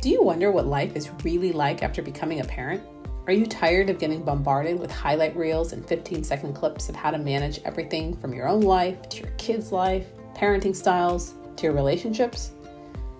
[0.00, 2.84] Do you wonder what life is really like after becoming a parent?
[3.26, 7.10] Are you tired of getting bombarded with highlight reels and 15 second clips of how
[7.10, 10.06] to manage everything from your own life to your kid's life,
[10.36, 12.52] parenting styles, to your relationships?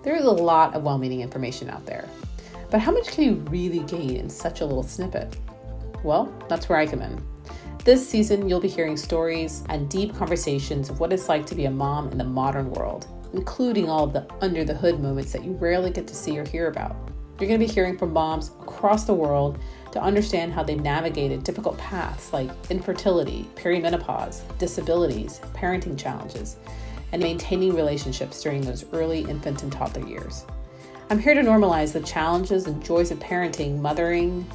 [0.03, 2.07] There is a lot of well meaning information out there.
[2.71, 5.35] But how much can you really gain in such a little snippet?
[6.01, 7.21] Well, that's where I come in.
[7.83, 11.65] This season, you'll be hearing stories and deep conversations of what it's like to be
[11.65, 15.43] a mom in the modern world including all of the under the hood moments that
[15.43, 16.95] you rarely get to see or hear about.
[17.39, 19.59] You're going to be hearing from moms across the world
[19.91, 26.57] to understand how they navigated difficult paths like infertility, perimenopause, disabilities, parenting challenges,
[27.11, 30.45] and maintaining relationships during those early infant and toddler years.
[31.09, 34.45] I'm here to normalize the challenges and joys of parenting, mothering,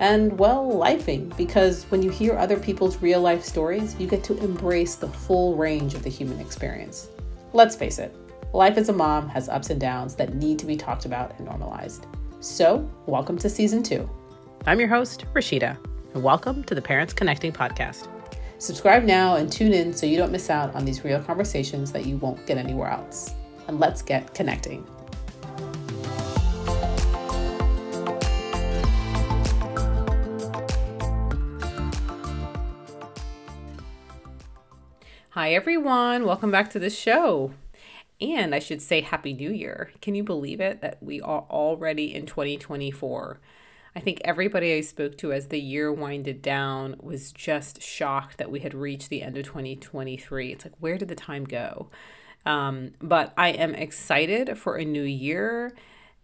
[0.00, 4.36] and well, lifing because when you hear other people's real life stories, you get to
[4.38, 7.08] embrace the full range of the human experience.
[7.54, 8.12] Let's face it,
[8.52, 11.46] life as a mom has ups and downs that need to be talked about and
[11.46, 12.04] normalized.
[12.40, 14.10] So, welcome to season two.
[14.66, 15.78] I'm your host, Rashida,
[16.14, 18.08] and welcome to the Parents Connecting podcast.
[18.58, 22.06] Subscribe now and tune in so you don't miss out on these real conversations that
[22.06, 23.32] you won't get anywhere else.
[23.68, 24.84] And let's get connecting.
[35.34, 36.26] Hi, everyone.
[36.26, 37.54] Welcome back to the show.
[38.20, 39.90] And I should say Happy New Year.
[40.00, 43.40] Can you believe it that we are already in 2024?
[43.96, 48.48] I think everybody I spoke to as the year winded down was just shocked that
[48.48, 50.52] we had reached the end of 2023.
[50.52, 51.88] It's like, where did the time go?
[52.46, 55.74] Um, but I am excited for a new year.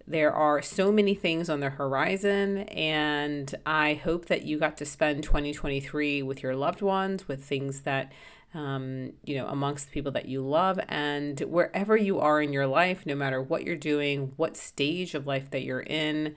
[0.06, 4.86] There are so many things on the horizon, and I hope that you got to
[4.86, 8.12] spend 2023 with your loved ones, with things that
[8.54, 10.80] um, you know, amongst the people that you love.
[10.88, 15.26] And wherever you are in your life, no matter what you're doing, what stage of
[15.26, 16.34] life that you're in,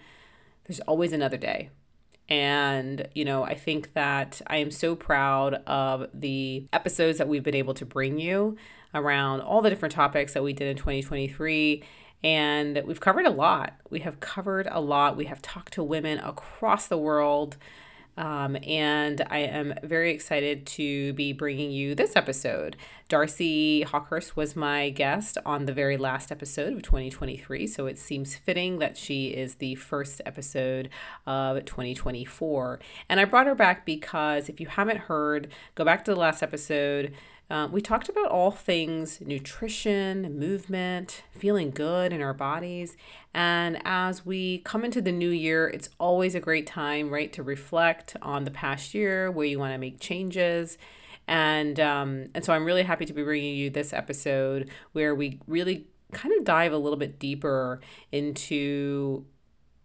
[0.66, 1.70] there's always another day.
[2.30, 7.44] And, you know, I think that I am so proud of the episodes that we've
[7.44, 8.58] been able to bring you
[8.94, 11.84] around all the different topics that we did in 2023.
[12.24, 13.74] And we've covered a lot.
[13.90, 15.18] We have covered a lot.
[15.18, 17.58] We have talked to women across the world
[18.18, 22.78] um, and I am very excited to be bringing you this episode.
[23.10, 28.36] Darci Hawxhurst was my guest on the very last episode of 2023, so it seems
[28.36, 30.90] fitting that she is the first episode
[31.26, 32.80] of 2024.
[33.10, 36.44] And I brought her back because if you haven't heard, go back to the last
[36.44, 37.14] episode.
[37.50, 42.96] Um, we talked about all things nutrition, movement, feeling good in our bodies.
[43.34, 47.44] And as we come into the new year, it's always a great time, right, to
[47.44, 50.78] reflect on the past year, where you want to make changes.
[51.28, 55.40] And um, and so I'm really happy to be bringing you this episode where we
[55.48, 59.26] really kind of dive a little bit deeper into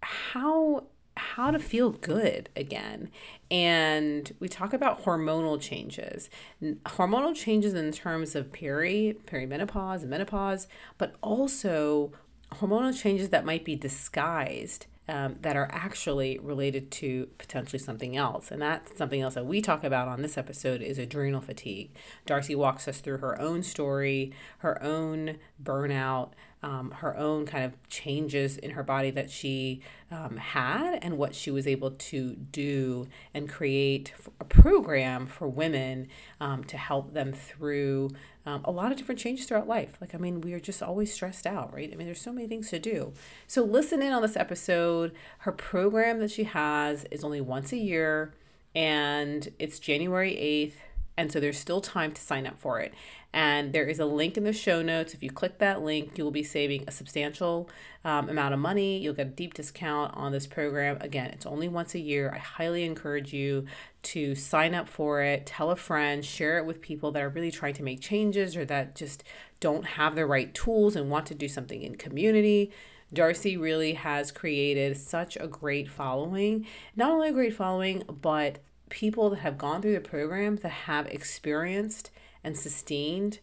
[0.03, 0.85] how
[1.19, 3.11] how to feel good again.
[3.51, 6.31] And we talk about hormonal changes.
[6.63, 12.13] Hormonal changes in terms of peri, perimenopause, menopause, but also
[12.53, 18.51] hormonal changes that might be disguised um, that are actually related to potentially something else.
[18.51, 21.91] And that's something else that we talk about on this episode is adrenal fatigue.
[22.27, 26.33] Darci walks us through her own story, her own burnout,
[26.63, 29.81] um, her own kind of changes in her body that she
[30.11, 36.09] um, had and what she was able to do and create a program for women
[36.41, 38.11] um, to help them through
[38.45, 39.99] um, a lot of different changes throughout life.
[40.01, 41.91] Like, I mean, we are just always stressed out, right?
[41.93, 43.13] I mean, there's so many things to do.
[43.47, 45.13] So, listen in on this episode.
[45.41, 48.35] Her program that she has is only once a year
[48.75, 52.95] and it's January 8th and so there's still time to sign up for it.
[53.33, 55.13] And there is a link in the show notes.
[55.13, 57.69] If you click that link, you will be saving a substantial
[58.03, 58.99] um, amount of money.
[58.99, 60.97] You'll get a deep discount on this program.
[61.01, 62.33] Again, it's only once a year.
[62.35, 63.67] I highly encourage you
[64.05, 67.51] to sign up for it, tell a friend, share it with people that are really
[67.51, 69.25] trying to make changes or that just
[69.61, 72.73] don't have the right tools and want to do something in community.
[73.15, 76.67] Darci really has created such a great following.
[76.97, 78.59] Not only a great following, but
[78.89, 82.11] people that have gone through the program that have experienced
[82.43, 83.41] and sustained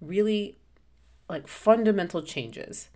[0.00, 0.58] really
[1.28, 2.88] like fundamental changes.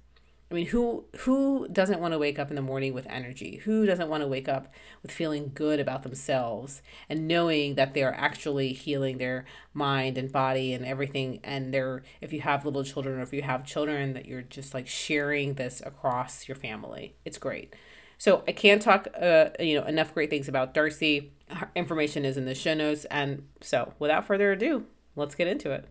[0.50, 3.60] I mean, who who doesn't want to wake up in the morning with energy?
[3.64, 4.72] Who doesn't want to wake up
[5.02, 10.32] with feeling good about themselves and knowing that they are actually healing their mind and
[10.32, 14.14] body and everything and they're if you have little children or if you have children
[14.14, 17.14] that you're just like sharing this across your family.
[17.26, 17.74] It's great.
[18.16, 21.28] So I can't talk, uh, you know, enough great things about Darci.
[21.48, 24.86] Her information is in the show notes, and so without further ado,
[25.18, 25.84] let's get into it.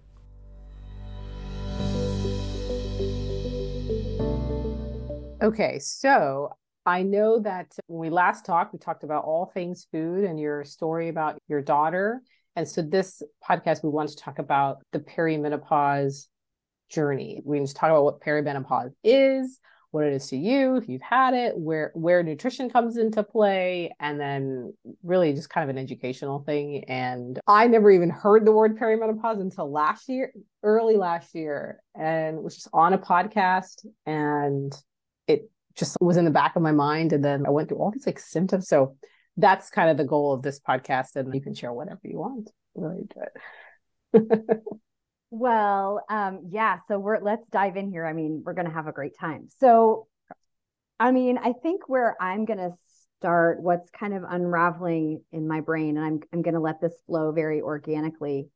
[5.41, 6.51] Okay, so
[6.85, 10.63] I know that when we last talked, we talked about all things food and your
[10.63, 12.21] story about your daughter.
[12.55, 16.27] And so this podcast, we want to talk about the perimenopause
[16.89, 17.41] journey.
[17.45, 19.59] We need to talk about what perimenopause is,
[19.97, 23.91] what it is to you, if you've had it, where where nutrition comes into play,
[23.99, 24.73] and then
[25.03, 26.83] really just kind of an educational thing.
[26.87, 32.43] And I never even heard the word perimenopause until last year, early last year, and
[32.43, 34.75] was just on a podcast and
[35.27, 37.11] it just was in the back of my mind.
[37.11, 38.67] And then I went through all these like symptoms.
[38.67, 38.95] So
[39.35, 41.15] that's kind of the goal of this podcast.
[41.15, 42.51] And you can share whatever you want.
[42.75, 43.07] Really
[44.13, 44.61] good.
[45.29, 46.77] well, um, yeah.
[46.87, 48.05] So we're let's dive in here.
[48.05, 49.49] I mean, we're gonna have a great time.
[49.59, 50.07] So
[50.99, 52.71] I mean, I think where I'm gonna
[53.19, 57.31] start, what's kind of unraveling in my brain, and I'm I'm gonna let this flow
[57.31, 58.49] very organically.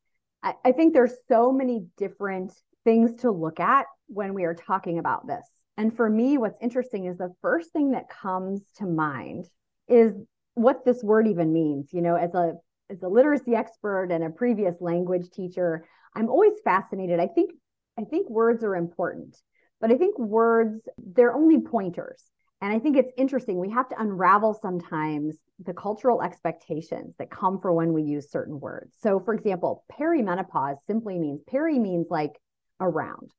[0.43, 2.53] I, I think there's so many different
[2.83, 5.45] things to look at when we are talking about this.
[5.77, 9.47] And for me, what's interesting is the first thing that comes to mind
[9.87, 10.13] is
[10.53, 11.89] what this word even means.
[11.93, 12.53] You know, as a
[12.89, 15.85] as a literacy expert and a previous language teacher,
[16.15, 17.19] I'm always fascinated.
[17.19, 17.51] I think
[17.97, 19.37] I think words are important,
[19.79, 22.23] but I think words they're only pointers.
[22.61, 23.59] And I think it's interesting.
[23.59, 25.35] We have to unravel sometimes
[25.65, 28.95] the cultural expectations that come for when we use certain words.
[29.01, 32.39] So, for example, perimenopause simply means peri means like
[32.79, 33.31] around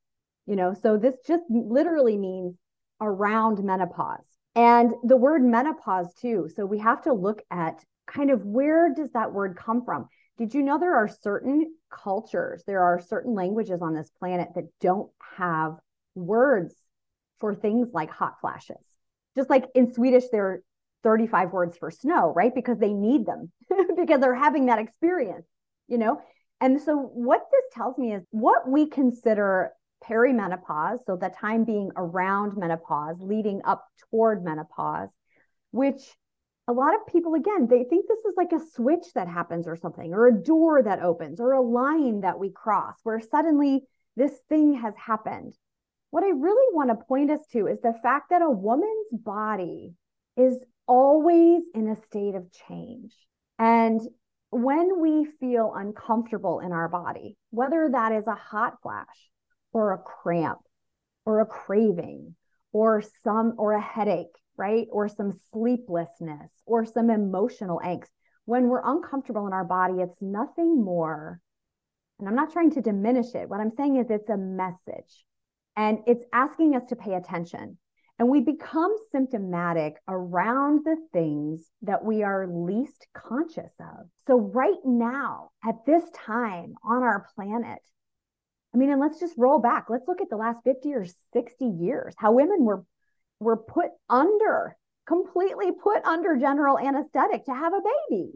[0.46, 2.54] you know so this just literally means
[3.00, 8.44] around menopause and the word menopause too so we have to look at kind of
[8.44, 13.00] where does that word come from did you know there are certain cultures there are
[13.00, 15.76] certain languages on this planet that don't have
[16.14, 16.74] words
[17.40, 18.76] for things like hot flashes?
[19.36, 20.62] Just like in swedish there are
[21.02, 22.54] 35 words for snow right?
[22.54, 23.50] Because they need them
[23.96, 25.46] because they're having that experience
[25.88, 26.20] you know?
[26.60, 31.90] And so what this tells me is what we consider perimenopause, so the time being
[31.96, 35.08] around menopause, leading up toward menopause,
[35.70, 36.02] which
[36.72, 39.76] a lot of people, again, they think this is like a switch that happens or
[39.76, 43.82] something, or a door that opens, or a line that we cross where suddenly
[44.16, 45.54] this thing has happened.
[46.10, 49.92] What I really want to point us to is the fact that a woman's body
[50.36, 53.12] is always in a state of change.
[53.58, 54.00] And
[54.50, 59.06] when we feel uncomfortable in our body, whether that is a hot flash,
[59.72, 60.60] or a cramp
[61.24, 62.34] or a craving
[62.72, 64.86] or some or a headache, right?
[64.92, 68.10] Or some sleeplessness or some emotional angst.
[68.44, 71.40] When we're uncomfortable in our body, it's nothing more.
[72.20, 73.48] And I'm not trying to diminish it.
[73.48, 75.24] What I'm saying is it's a message
[75.76, 77.76] and it's asking us to pay attention.
[78.20, 84.06] And we become symptomatic around the things that we are least conscious of.
[84.28, 87.80] So, right now, at this time on our planet,
[88.72, 89.86] I mean, and let's just roll back.
[89.88, 92.84] Let's look at the last 50 or 60 years, how women were
[93.42, 97.80] were put under, completely put under general anesthetic to have a
[98.10, 98.30] baby.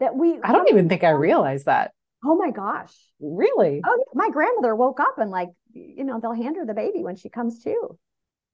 [0.00, 1.92] That we I don't even think I realized that.
[2.24, 2.94] Oh my gosh.
[3.20, 3.80] Really?
[3.84, 7.16] Oh, my grandmother woke up and like, you know, they'll hand her the baby when
[7.16, 7.98] she comes to.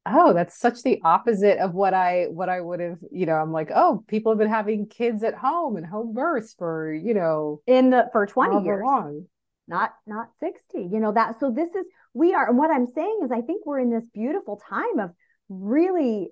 [0.07, 3.53] Oh, that's such the opposite of what I what I would have, you know, I'm
[3.53, 7.63] like, oh, people have been having kids at home and home births for, you know,
[7.67, 8.83] in the for 20 years.
[8.85, 9.27] Long
[9.69, 13.21] not not 60 you know that so this is we are and what i'm saying
[13.23, 15.11] is i think we're in this beautiful time of
[15.49, 16.31] really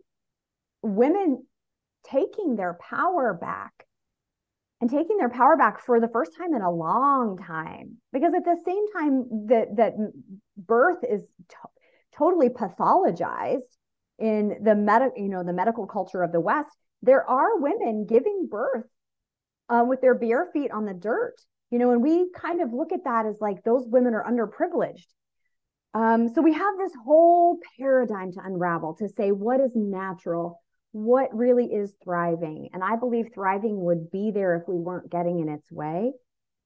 [0.83, 1.45] women
[2.05, 3.73] taking their power back
[4.81, 8.45] and taking their power back for the first time in a long time because at
[8.45, 9.93] the same time that that
[10.57, 11.23] birth is
[12.17, 13.61] totally pathologized
[14.19, 18.49] in the med- you know the medical culture of the west there are women giving
[18.51, 18.87] birth
[19.69, 21.37] uh, with their bare feet on the dirt
[21.73, 25.07] you know, and we kind of look at that as like those women are underprivileged.
[25.95, 30.61] Um, so we have this whole paradigm to unravel to say what is natural,
[30.93, 32.71] what really is thriving.
[32.73, 36.13] And I believe thriving would be there if we weren't getting in its way.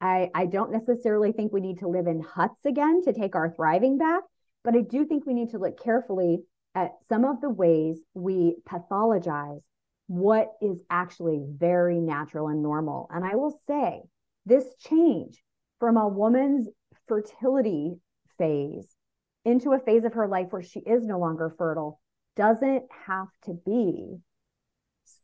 [0.00, 3.50] I, I don't necessarily think we need to live in huts again to take our
[3.50, 4.22] thriving back,
[4.62, 6.42] but I do think we need to look carefully
[6.74, 9.62] at some of the ways we pathologize
[10.08, 13.08] what is actually very natural and normal.
[13.10, 14.02] And I will say,
[14.44, 15.42] this change
[15.80, 16.68] from a woman's
[17.08, 17.94] fertility
[18.38, 18.95] phase
[19.46, 22.00] into a phase of her life where she is no longer fertile
[22.36, 24.18] doesn't have to be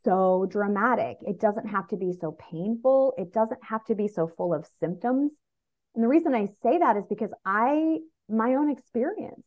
[0.03, 1.17] so dramatic.
[1.21, 3.13] It doesn't have to be so painful.
[3.17, 5.31] It doesn't have to be so full of symptoms.
[5.93, 7.97] And the reason I say that is because I,
[8.29, 9.45] my own experience,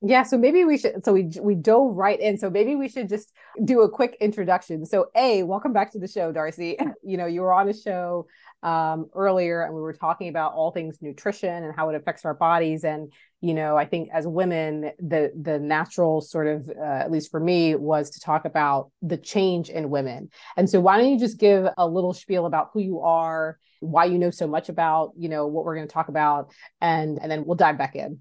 [0.00, 1.04] yeah, so maybe we should.
[1.04, 2.38] So we we dove right in.
[2.38, 3.32] So maybe we should just
[3.64, 4.86] do a quick introduction.
[4.86, 6.76] So, a welcome back to the show, Darci.
[7.02, 8.26] You know, you were on a show
[8.62, 12.34] um, earlier, and we were talking about all things nutrition and how it affects our
[12.34, 12.84] bodies.
[12.84, 17.30] And you know i think as women the the natural sort of uh, at least
[17.30, 20.30] for me was to talk about the change in women.
[20.56, 24.06] And so why don't you just give a little spiel about who you are why
[24.06, 27.30] you know so much about you know what we're going to talk about and and
[27.30, 28.18] then we'll dive back in.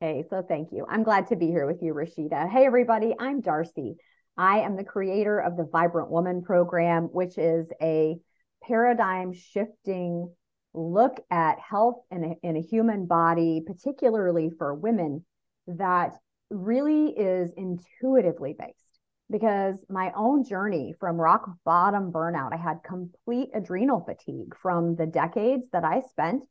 [0.00, 0.86] Hey so thank you.
[0.88, 2.48] I'm glad to be here with you rashida.
[2.48, 3.96] Hey everybody i'm darci.
[4.38, 8.16] I am the creator of the vibrant woman program which is a
[8.62, 10.32] paradigm shifting
[10.76, 15.24] look at health in a, in a human body, particularly for women,
[15.66, 16.16] that
[16.50, 18.74] really is intuitively based.
[19.28, 25.06] Because my own journey from rock bottom burnout, I had complete adrenal fatigue from the
[25.06, 26.44] decades that I spent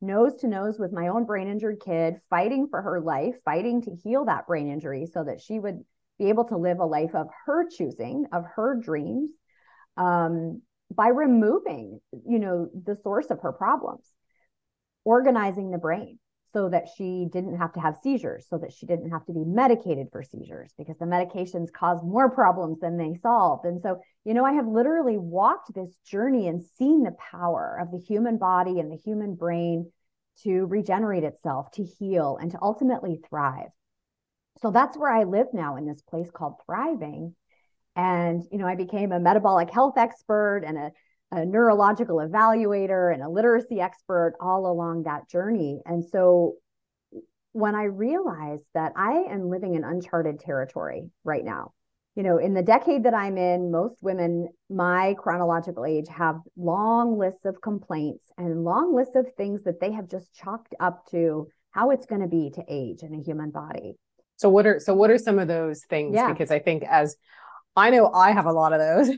[0.00, 3.94] nose to nose with my own brain injured kid, fighting for her life, fighting to
[3.94, 5.84] heal that brain injury so that she would
[6.18, 9.30] be able to live a life of her choosing, of her dreams.
[9.96, 10.62] Um,
[10.94, 14.04] by removing, you know, the source of her problems,
[15.04, 16.18] organizing the brain
[16.52, 19.44] so that she didn't have to have seizures, so that she didn't have to be
[19.44, 23.64] medicated for seizures because the medications caused more problems than they solved.
[23.64, 27.90] And so, you know, I have literally walked this journey and seen the power of
[27.90, 29.90] the human body and the human brain
[30.42, 33.70] to regenerate itself, to heal, and to ultimately thrive.
[34.60, 37.34] So that's where I live now in this place called Thriving.
[37.96, 40.90] And, you know, I became a metabolic health expert and a,
[41.30, 45.80] a neurological evaluator and a literacy expert all along that journey.
[45.84, 46.54] And so
[47.52, 51.72] when I realized that I am living in uncharted territory right now,
[52.14, 57.18] you know, in the decade that I'm in, most women my chronological age have long
[57.18, 61.48] lists of complaints and long lists of things that they have just chalked up to
[61.70, 63.96] how it's going to be to age in a human body.
[64.36, 66.14] So what are so what are some of those things?
[66.14, 66.32] Yeah.
[66.32, 67.16] Because I think as
[67.76, 69.16] I know I have a lot of those.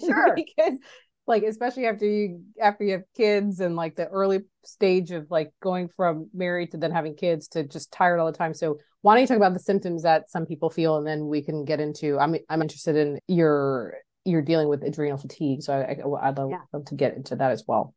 [0.00, 0.34] sure.
[0.34, 0.78] because
[1.26, 5.52] like especially after you after you have kids and like the early stage of like
[5.62, 8.54] going from married to then having kids to just tired all the time.
[8.54, 11.42] So why don't you talk about the symptoms that some people feel and then we
[11.42, 13.94] can get into I'm I'm interested in your
[14.24, 15.62] you're dealing with adrenal fatigue.
[15.62, 16.58] So I, I would love, yeah.
[16.72, 17.94] love to get into that as well.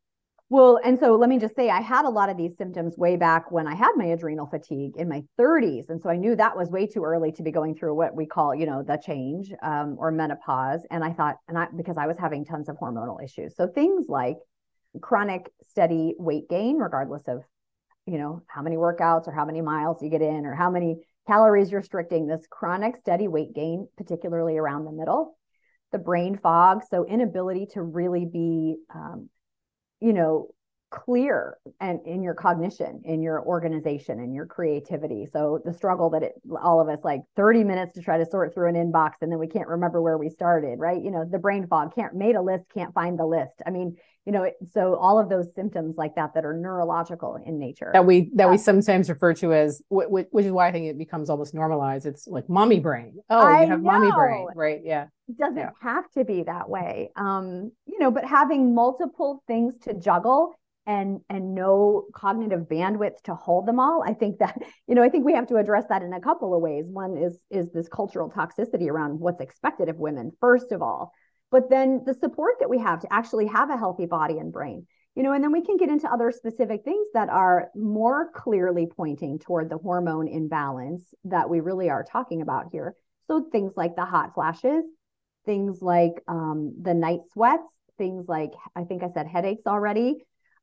[0.50, 3.16] Well, and so let me just say, I had a lot of these symptoms way
[3.16, 5.90] back when I had my adrenal fatigue in my 30s.
[5.90, 8.28] And so I knew that was way too early to be going through what we
[8.28, 10.86] call, you know, the change um, or menopause.
[10.92, 13.56] And I thought, and I, because I was having tons of hormonal issues.
[13.56, 14.38] So things like
[15.02, 17.42] chronic, steady weight gain, regardless of,
[18.06, 21.08] you know, how many workouts or how many miles you get in or how many
[21.28, 25.40] calories you're restricting, this chronic, steady weight gain, particularly around the middle,
[25.92, 26.84] the brain fog.
[26.88, 29.30] So inability to really be, um,
[30.00, 30.50] you know,
[30.92, 35.25] clear and in your cognition, in your organization, in your creativity.
[35.25, 38.54] So the struggle that it all of us like 30 minutes to try to sort
[38.54, 41.04] through an inbox and then we can't remember where we started, right?
[41.04, 43.62] You know, the brain fog, can't made a list, can't find the list.
[43.66, 47.60] I mean, you know, so all of those symptoms like that that are neurological in
[47.60, 50.98] nature that we that we sometimes refer to as which is why I think it
[50.98, 52.05] becomes almost normalized.
[52.05, 53.17] It's like mommy brain.
[53.29, 53.91] Oh, I you have know.
[53.91, 54.82] mommy brain, right?
[54.84, 55.08] Yeah.
[55.27, 55.70] It doesn't yeah.
[55.82, 57.12] have to be that way.
[57.15, 60.55] Um, you know, but having multiple things to juggle
[60.88, 64.55] and and no cognitive bandwidth to hold them all i think that
[64.88, 67.17] you know i think we have to address that in a couple of ways one
[67.17, 71.12] is is this cultural toxicity around what's expected of women first of all
[71.52, 74.86] but then the support that we have to actually have a healthy body and brain
[75.16, 78.86] you know and then we can get into other specific things that are more clearly
[78.86, 82.96] pointing toward the hormone imbalance that we really are talking about here.
[83.28, 84.84] So things like the hot flashes
[85.46, 87.64] things like um, the night sweats
[87.98, 90.18] things like i think i said headaches already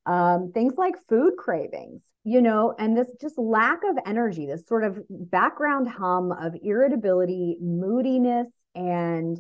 [0.05, 4.85] um, things like food cravings you know and this just lack of energy this sort
[4.85, 9.39] of background hum of irritability moodiness and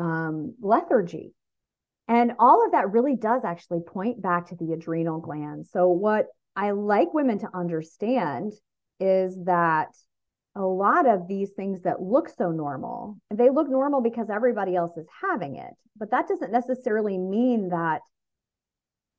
[0.00, 1.34] um, lethargy.
[2.08, 5.66] And all of that really does actually point back to the adrenal gland.
[5.66, 6.26] So, what
[6.56, 8.52] I like women to understand
[8.98, 9.88] is that
[10.56, 14.96] a lot of these things that look so normal, they look normal because everybody else
[14.96, 15.72] is having it.
[15.96, 18.00] But that doesn't necessarily mean that,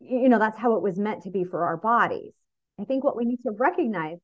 [0.01, 2.33] you know, that's how it was meant to be for our bodies.
[2.79, 4.17] I think what we need to recognize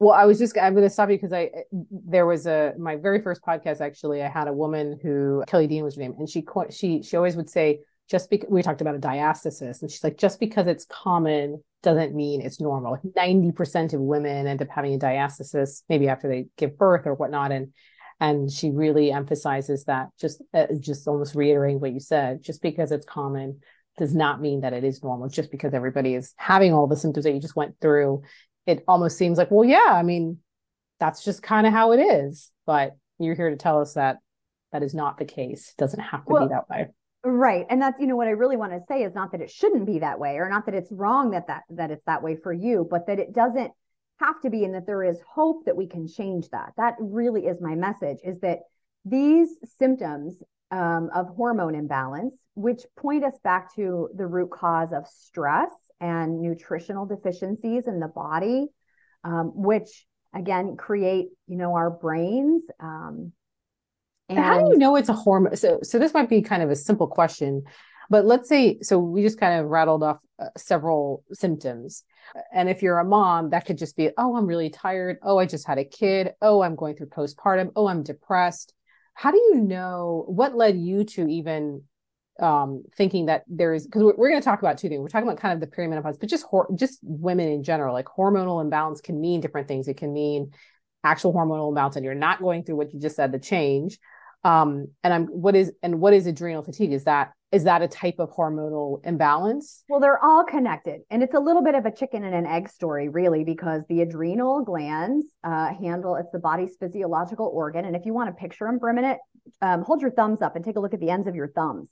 [0.00, 2.96] well, I was just I'm going to stop you because I there was a my
[2.96, 6.28] very first podcast actually I had a woman who Kelly Dean was her name and
[6.28, 10.02] she she she always would say just because we talked about a diastasis and she's
[10.02, 12.98] like just because it's common doesn't mean it's normal.
[13.14, 17.14] Ninety percent of women end up having a diastasis maybe after they give birth or
[17.14, 17.72] whatnot and
[18.20, 22.90] and she really emphasizes that just uh, just almost reiterating what you said just because
[22.90, 23.60] it's common
[23.98, 27.24] does not mean that it is normal just because everybody is having all the symptoms
[27.24, 28.22] that you just went through
[28.70, 30.38] it almost seems like, well, yeah, I mean,
[30.98, 32.50] that's just kind of how it is.
[32.66, 34.18] But you're here to tell us that
[34.72, 35.70] that is not the case.
[35.70, 36.88] It doesn't have to well, be that way.
[37.24, 37.66] Right.
[37.68, 39.86] And that's, you know, what I really want to say is not that it shouldn't
[39.86, 42.52] be that way or not that it's wrong that that that it's that way for
[42.52, 43.72] you, but that it doesn't
[44.20, 46.72] have to be and that there is hope that we can change that.
[46.76, 48.60] That really is my message is that
[49.04, 49.48] these
[49.78, 50.36] symptoms
[50.70, 56.40] um, of hormone imbalance, which point us back to the root cause of stress and
[56.40, 58.66] nutritional deficiencies in the body,
[59.24, 62.62] um, which again create, you know, our brains.
[62.80, 63.32] Um,
[64.28, 65.56] and how do you know it's a hormone?
[65.56, 67.64] So, so this might be kind of a simple question,
[68.08, 72.04] but let's say, so we just kind of rattled off uh, several symptoms.
[72.52, 75.18] And if you're a mom, that could just be, oh, I'm really tired.
[75.22, 76.32] Oh, I just had a kid.
[76.40, 77.72] Oh, I'm going through postpartum.
[77.74, 78.72] Oh, I'm depressed.
[79.14, 81.82] How do you know what led you to even
[82.40, 85.00] um, thinking that there is because we're, we're going to talk about two things.
[85.00, 87.94] We're talking about kind of the perimenopause, but just hor- just women in general.
[87.94, 89.88] Like hormonal imbalance can mean different things.
[89.88, 90.52] It can mean
[91.04, 93.98] actual hormonal imbalance, and you're not going through what you just said, the change.
[94.42, 96.92] Um, and I'm what is and what is adrenal fatigue?
[96.92, 99.82] Is that is that a type of hormonal imbalance?
[99.88, 101.00] Well, they're all connected.
[101.10, 104.02] And it's a little bit of a chicken and an egg story, really, because the
[104.02, 107.84] adrenal glands uh, handle it's the body's physiological organ.
[107.84, 109.18] And if you want to picture them for a minute,
[109.60, 111.88] um, hold your thumbs up and take a look at the ends of your thumbs.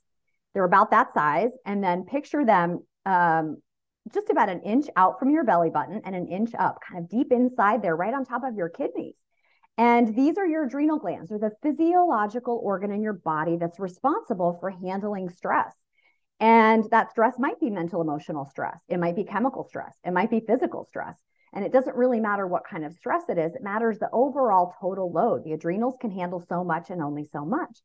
[0.53, 1.51] They're about that size.
[1.65, 3.57] And then picture them um,
[4.13, 7.09] just about an inch out from your belly button and an inch up, kind of
[7.09, 9.15] deep inside there, right on top of your kidneys.
[9.77, 14.57] And these are your adrenal glands, or the physiological organ in your body that's responsible
[14.59, 15.73] for handling stress.
[16.41, 20.29] And that stress might be mental emotional stress, it might be chemical stress, it might
[20.29, 21.17] be physical stress.
[21.53, 24.73] And it doesn't really matter what kind of stress it is, it matters the overall
[24.81, 25.43] total load.
[25.43, 27.79] The adrenals can handle so much and only so much.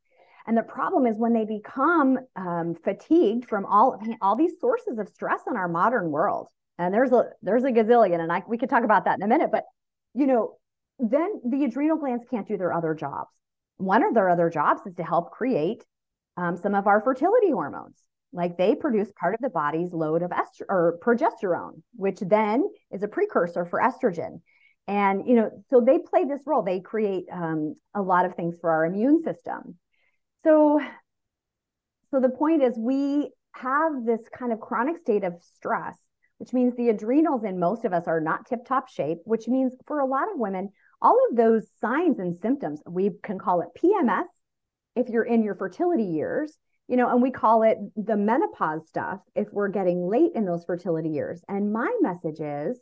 [0.46, 5.08] And the problem is when they become um, fatigued from all all these sources of
[5.08, 6.48] stress in our modern world.
[6.78, 9.28] And there's a there's a gazillion, and I we could talk about that in a
[9.28, 9.50] minute.
[9.50, 9.64] But
[10.12, 10.56] you know,
[10.98, 13.30] then the adrenal glands can't do their other jobs.
[13.78, 15.84] One of their other jobs is to help create
[16.36, 17.96] um, some of our fertility hormones.
[18.32, 23.02] Like they produce part of the body's load of estro- or progesterone, which then is
[23.02, 24.40] a precursor for estrogen.
[24.86, 26.62] And you know, so they play this role.
[26.62, 29.78] They create um, a lot of things for our immune system.
[30.44, 30.80] So,
[32.10, 35.98] so the point is, we have this kind of chronic state of stress,
[36.38, 39.18] which means the adrenals in most of us are not tip top shape.
[39.24, 43.38] Which means for a lot of women, all of those signs and symptoms, we can
[43.38, 44.26] call it PMS
[44.94, 46.56] if you're in your fertility years,
[46.88, 50.64] you know, and we call it the menopause stuff if we're getting late in those
[50.64, 51.42] fertility years.
[51.48, 52.78] And my message is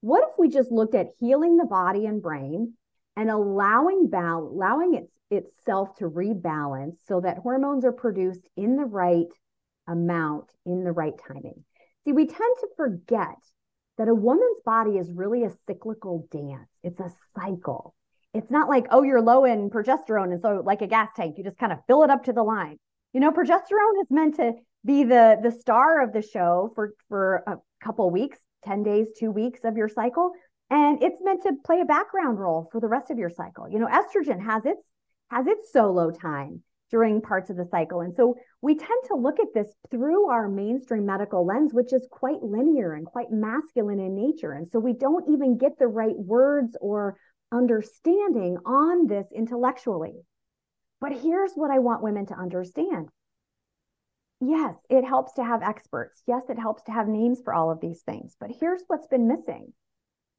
[0.00, 2.74] what if we just looked at healing the body and brain
[3.16, 8.84] and allowing bal- allowing it, itself to rebalance so that hormones are produced in the
[8.84, 9.32] right
[9.88, 11.64] amount in the right timing.
[12.04, 13.36] See, we tend to forget
[13.98, 16.68] that a woman's body is really a cyclical dance.
[16.82, 17.94] It's a cycle.
[18.34, 20.32] It's not like, oh, you're low in progesterone.
[20.32, 22.42] And so, like a gas tank, you just kind of fill it up to the
[22.42, 22.78] line.
[23.12, 24.52] You know, progesterone is meant to
[24.84, 29.30] be the the star of the show for for a couple weeks 10 days 2
[29.30, 30.32] weeks of your cycle
[30.70, 33.78] and it's meant to play a background role for the rest of your cycle you
[33.78, 34.82] know estrogen has its
[35.30, 38.00] has its solo time during parts of the cycle.
[38.00, 42.06] And so we tend to look at this through our mainstream medical lens, which is
[42.10, 44.52] quite linear and quite masculine in nature.
[44.52, 47.16] And so we don't even get the right words or
[47.52, 50.14] understanding on this intellectually.
[51.00, 53.08] But here's what I want women to understand.
[54.40, 56.22] Yes, it helps to have experts.
[56.26, 58.36] Yes, it helps to have names for all of these things.
[58.38, 59.72] But here's what's been missing.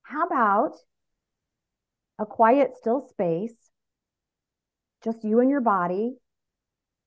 [0.08, 0.78] How about
[2.17, 3.54] a quiet, still space,
[5.04, 6.15] just you and your body,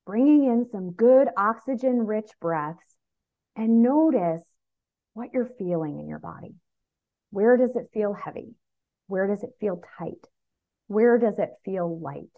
[0.05, 2.97] bringing in some good oxygen rich breaths
[3.57, 4.43] and notice
[5.15, 6.55] what you're feeling in your body.
[7.31, 8.55] Where does it feel heavy?
[9.07, 10.27] Where does it feel tight?
[10.87, 12.37] Where does it feel light?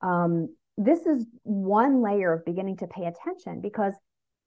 [0.00, 3.94] Um, this is one layer of beginning to pay attention because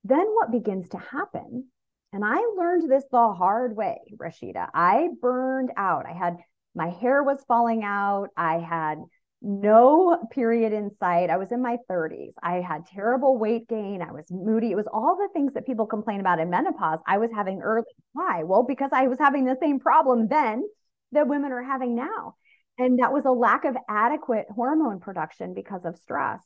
[0.06, 1.68] then what begins to happen,
[2.16, 4.70] and I learned this the hard way, Rashida.
[4.74, 6.06] I burned out.
[6.06, 6.38] I had
[6.74, 8.30] my hair was falling out.
[8.38, 9.00] I had
[9.42, 11.30] no period in sight.
[11.30, 12.32] I was in my 30s.
[12.42, 14.02] I had terrible weight gain.
[14.02, 14.72] I was moody.
[14.72, 17.00] It was all the things that people complain about in menopause.
[17.06, 17.84] I was having early.
[18.14, 18.44] Why?
[18.44, 20.64] Well, because I was having the same problem then
[21.12, 22.36] that women are having now.
[22.78, 26.42] And that was a lack of adequate hormone production because of stress.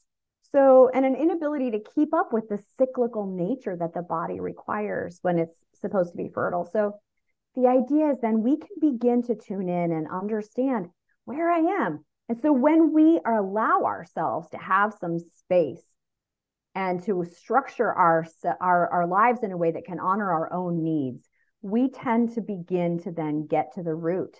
[0.51, 5.19] So, and an inability to keep up with the cyclical nature that the body requires
[5.21, 6.65] when it's supposed to be fertile.
[6.71, 6.93] So,
[7.55, 10.88] the idea is then we can begin to tune in and understand
[11.25, 15.83] where I am and so when we allow ourselves to have some space
[16.75, 18.25] and to structure our,
[18.62, 21.27] our, our lives in a way that can honor our own needs,
[21.63, 24.38] we tend to begin to then get to the root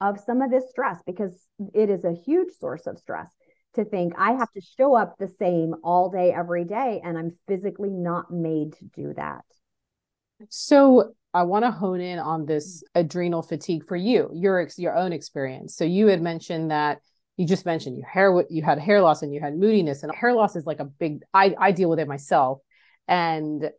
[0.00, 3.28] of some of this stress because it is a huge source of stress
[3.76, 7.36] to think I have to show up the same all day, every day, and I'm
[7.46, 9.44] physically not made to do that.
[10.48, 15.12] So I want to hone in on this adrenal fatigue for you, your your own
[15.12, 15.76] experience.
[15.76, 17.00] So you had mentioned that
[17.36, 20.34] you just mentioned your hair you had hair loss and you had moodiness and hair
[20.34, 22.60] loss is like a big I I deal with it myself
[23.08, 23.70] and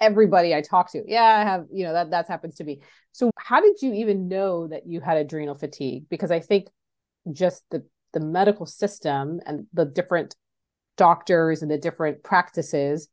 [0.00, 2.80] everybody I talk to, yeah, I have, you know, that that happens to me.
[3.12, 6.04] So how did you even know that you had adrenal fatigue?
[6.08, 6.68] Because I think
[7.32, 10.36] just the the medical system and the different
[10.96, 13.08] doctors and the different practices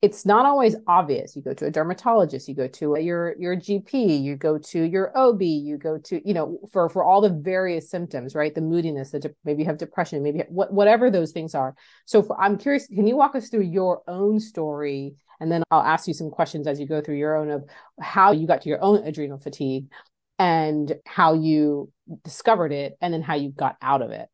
[0.00, 1.34] it's not always obvious.
[1.34, 5.16] You go to a dermatologist you go to your your gp you go to your
[5.18, 8.54] ob you go to you know for for all the various symptoms right?
[8.54, 11.74] The moodiness that de- maybe you have depression maybe what, whatever those things are.
[12.06, 15.14] So for, i'm curious can you walk us through your own story?
[15.40, 17.64] And then i'll ask you some questions as you go through your own of
[18.00, 19.90] how you got to your own adrenal fatigue
[20.38, 21.90] and how you
[22.22, 24.28] discovered it and then how you got out of it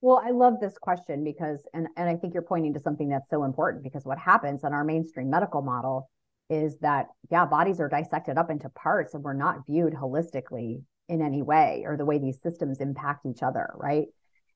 [0.00, 3.28] well, I love this question because, and, and I think you're pointing to something that's
[3.28, 6.10] so important because what happens in our mainstream medical model
[6.48, 11.20] is that, yeah, bodies are dissected up into parts and we're not viewed holistically in
[11.20, 13.70] any way or the way these systems impact each other.
[13.76, 14.06] Right.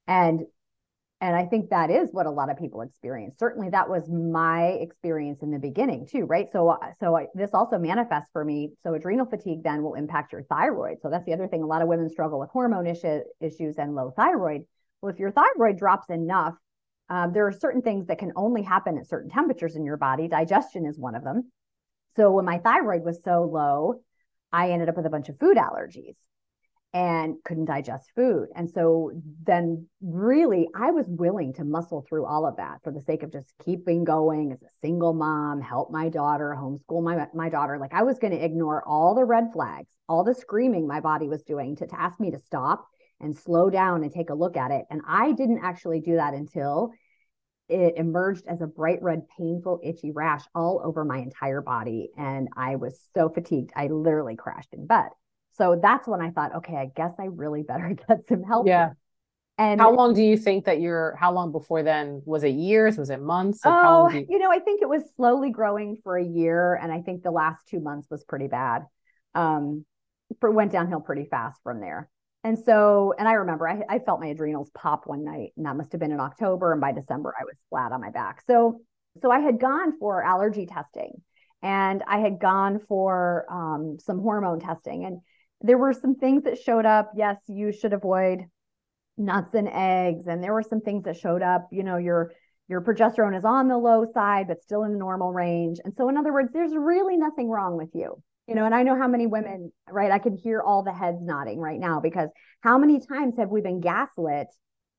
[0.07, 0.41] And,
[1.21, 3.37] and I think that is what a lot of people experience.
[3.39, 6.25] Certainly that was my experience in the beginning too.
[6.25, 6.49] Right.
[6.53, 8.73] So, uh, so I, this also manifests for me.
[8.83, 10.99] So adrenal fatigue then will impact your thyroid.
[11.03, 11.63] So that's the other thing.
[11.63, 14.65] A lot of women struggle with hormone issue, issues and low thyroid
[15.05, 16.55] well, if your thyroid drops enough,
[17.11, 20.29] um, there are certain things that can only happen at certain temperatures in your body.
[20.29, 21.53] Digestion is one of them.
[22.17, 24.01] So when my thyroid was so low,
[24.51, 26.15] I ended up with a bunch of food allergies
[26.95, 28.49] and couldn't digest food.
[28.57, 29.11] And so
[29.43, 33.31] then really I was willing to muscle through all of that for the sake of
[33.33, 37.79] just keeping going as a single mom, help my daughter, homeschool my my daughter.
[37.79, 41.29] Like I was going to ignore all the red flags, all the screaming my body
[41.29, 42.87] was doing to, to ask me to stop
[43.21, 44.85] and slow down and take a look at it.
[44.91, 46.93] And I didn't actually do that until
[47.69, 52.11] it emerged as a bright red, painful, itchy rash all over my entire body.
[52.17, 55.09] And I was so fatigued, I literally crashed in bed.
[55.53, 58.67] So that's when I thought, okay, I guess I really better get some help.
[58.67, 58.91] Yeah.
[59.57, 62.23] And how long do you think that you're, how long before then?
[62.25, 62.99] Was it years?
[62.99, 63.65] Was it months?
[63.65, 64.27] Like oh, you...
[64.29, 66.75] you know, I think it was slowly growing for a year.
[66.75, 68.83] And I think the last two months was pretty bad.
[69.33, 69.87] Um,
[70.41, 72.11] for, went downhill pretty fast from there.
[72.45, 75.77] And so, and I remember I, I felt my adrenals pop one night, and that
[75.77, 76.73] must have been in October.
[76.73, 78.43] And by December, I was flat on my back.
[78.47, 78.83] So,
[79.23, 81.23] so I had gone for allergy testing,
[81.63, 85.21] and I had gone for um, some hormone testing, and
[85.63, 87.13] there were some things that showed up.
[87.17, 88.41] Yes, you should avoid
[89.17, 91.69] nuts and eggs, and there were some things that showed up.
[91.73, 92.33] You know, your
[92.69, 95.79] your progesterone is on the low side, but still in the normal range.
[95.83, 98.83] And so, in other words, there's really nothing wrong with you you know and i
[98.83, 102.29] know how many women right i can hear all the heads nodding right now because
[102.61, 104.49] how many times have we been gaslit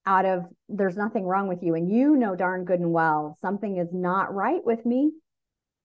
[0.06, 3.78] out of there's nothing wrong with you and you know darn good and well something
[3.78, 5.12] is not right with me?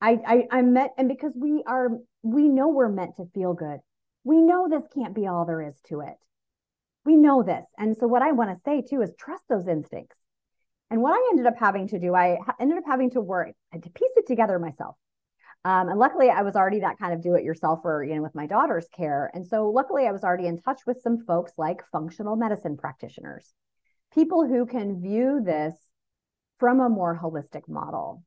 [0.00, 1.90] I i i met and because we are
[2.22, 3.80] we know we're meant to feel good.
[4.24, 6.16] We know this can't be all there is to it.
[7.06, 7.64] We know this.
[7.78, 10.16] And so what i want to say too is trust those instincts.
[10.90, 13.82] And what i ended up having to do i ended up having to work and
[13.82, 14.96] to piece it together myself
[15.64, 18.34] um, and luckily, I was already that kind of do it yourselfer, you know, with
[18.34, 19.30] my daughter's care.
[19.34, 23.52] And so, luckily, I was already in touch with some folks like functional medicine practitioners,
[24.14, 25.74] people who can view this
[26.58, 28.22] from a more holistic model,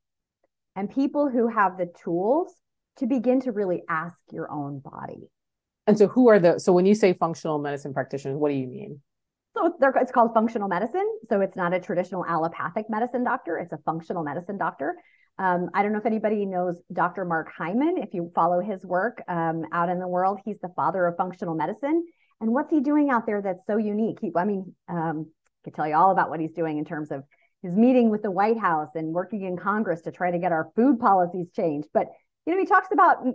[0.75, 2.53] and people who have the tools
[2.97, 5.27] to begin to really ask your own body.
[5.87, 8.67] And so, who are the, so when you say functional medicine practitioners, what do you
[8.67, 9.01] mean?
[9.55, 11.07] So it's called functional medicine.
[11.29, 13.57] So it's not a traditional allopathic medicine doctor.
[13.57, 14.95] It's a functional medicine doctor.
[15.39, 17.25] Um, I don't know if anybody knows Dr.
[17.25, 17.97] Mark Hyman.
[17.97, 21.55] If you follow his work um, out in the world, he's the father of functional
[21.55, 22.05] medicine.
[22.39, 24.19] And what's he doing out there that's so unique?
[24.21, 27.11] He, I mean, um, I could tell you all about what he's doing in terms
[27.11, 27.23] of
[27.63, 30.69] his meeting with the White House and working in Congress to try to get our
[30.75, 31.87] food policies changed.
[31.93, 32.07] But
[32.45, 33.25] you know, he talks about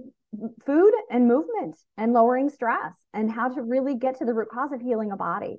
[0.66, 4.72] food and movement and lowering stress and how to really get to the root cause
[4.72, 5.56] of healing a body.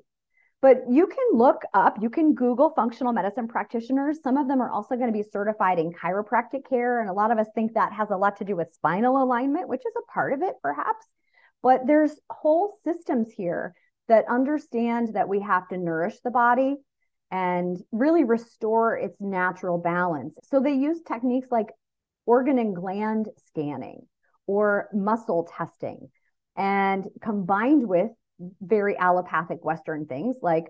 [0.62, 4.22] But you can look up, you can Google functional medicine practitioners.
[4.22, 7.00] Some of them are also going to be certified in chiropractic care.
[7.00, 9.70] And a lot of us think that has a lot to do with spinal alignment,
[9.70, 11.06] which is a part of it, perhaps.
[11.64, 13.74] But there's whole systems here
[14.10, 16.76] that understand that we have to nourish the body
[17.32, 20.36] and really restore its natural balance.
[20.50, 21.68] So they use techniques like
[22.26, 24.08] organ and gland scanning
[24.48, 26.10] or muscle testing
[26.56, 28.10] and combined with
[28.62, 30.66] very allopathic Western things like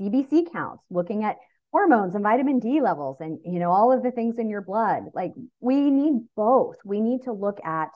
[0.00, 1.36] CBC counts, looking at
[1.72, 5.04] hormones and vitamin D levels and you know all of the things in your blood.
[5.14, 6.76] Like we need both.
[6.84, 7.90] We need to look at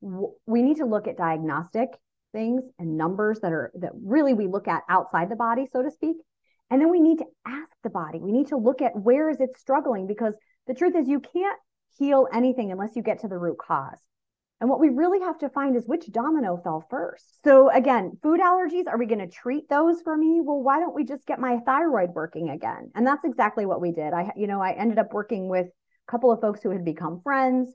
[0.00, 1.88] we need to look at diagnostic
[2.32, 5.90] things and numbers that are that really we look at outside the body so to
[5.90, 6.16] speak.
[6.70, 8.20] And then we need to ask the body.
[8.20, 10.34] We need to look at where is it struggling because
[10.68, 11.58] the truth is you can't
[11.98, 13.98] heal anything unless you get to the root cause.
[14.60, 17.42] And what we really have to find is which domino fell first.
[17.42, 20.42] So again, food allergies, are we going to treat those for me?
[20.42, 22.90] Well, why don't we just get my thyroid working again?
[22.94, 24.12] And that's exactly what we did.
[24.12, 27.22] I, you know, I ended up working with a couple of folks who had become
[27.22, 27.74] friends,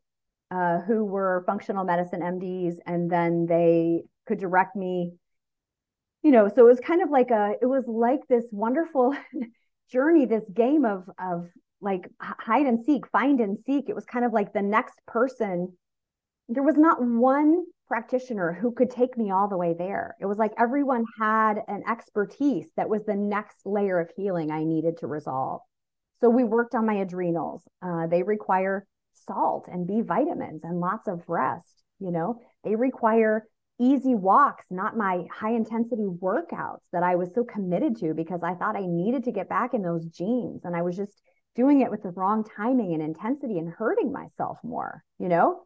[0.51, 5.13] uh, who were functional medicine MDs, and then they could direct me.
[6.21, 9.15] You know, so it was kind of like a, it was like this wonderful
[9.91, 11.47] journey, this game of of
[11.81, 13.89] like hide and seek, find and seek.
[13.89, 15.75] It was kind of like the next person
[16.47, 20.15] there was not one practitioner who could take me all the way there.
[20.19, 24.63] It was like everyone had an expertise that was the next layer of healing I
[24.63, 25.61] needed to resolve.
[26.21, 27.63] So we worked on my adrenals.
[27.81, 28.87] Uh, they require
[29.27, 31.83] salt and B vitamins and lots of rest.
[31.99, 33.47] You know, they require
[33.79, 38.53] easy walks, not my high intensity workouts that I was so committed to because I
[38.55, 40.61] thought I needed to get back in those jeans.
[40.63, 41.21] And I was just
[41.55, 45.63] doing it with the wrong timing and intensity and hurting myself more, you know?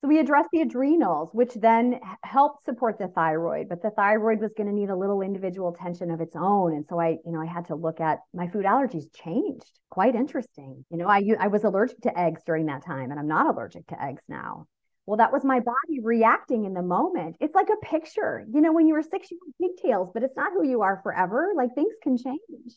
[0.00, 4.54] So we addressed the adrenals, which then helped support the thyroid, but the thyroid was
[4.54, 6.72] going to need a little individual attention of its own.
[6.72, 9.78] And so I, you know, I had to look at my food allergies changed.
[9.90, 10.86] Quite interesting.
[10.90, 13.88] You know, I I was allergic to eggs during that time and I'm not allergic
[13.88, 14.66] to eggs now.
[15.04, 17.36] Well, that was my body reacting in the moment.
[17.38, 18.46] It's like a picture.
[18.50, 21.00] You know, when you were six, you had pigtails, but it's not who you are
[21.02, 21.52] forever.
[21.54, 22.72] Like things can change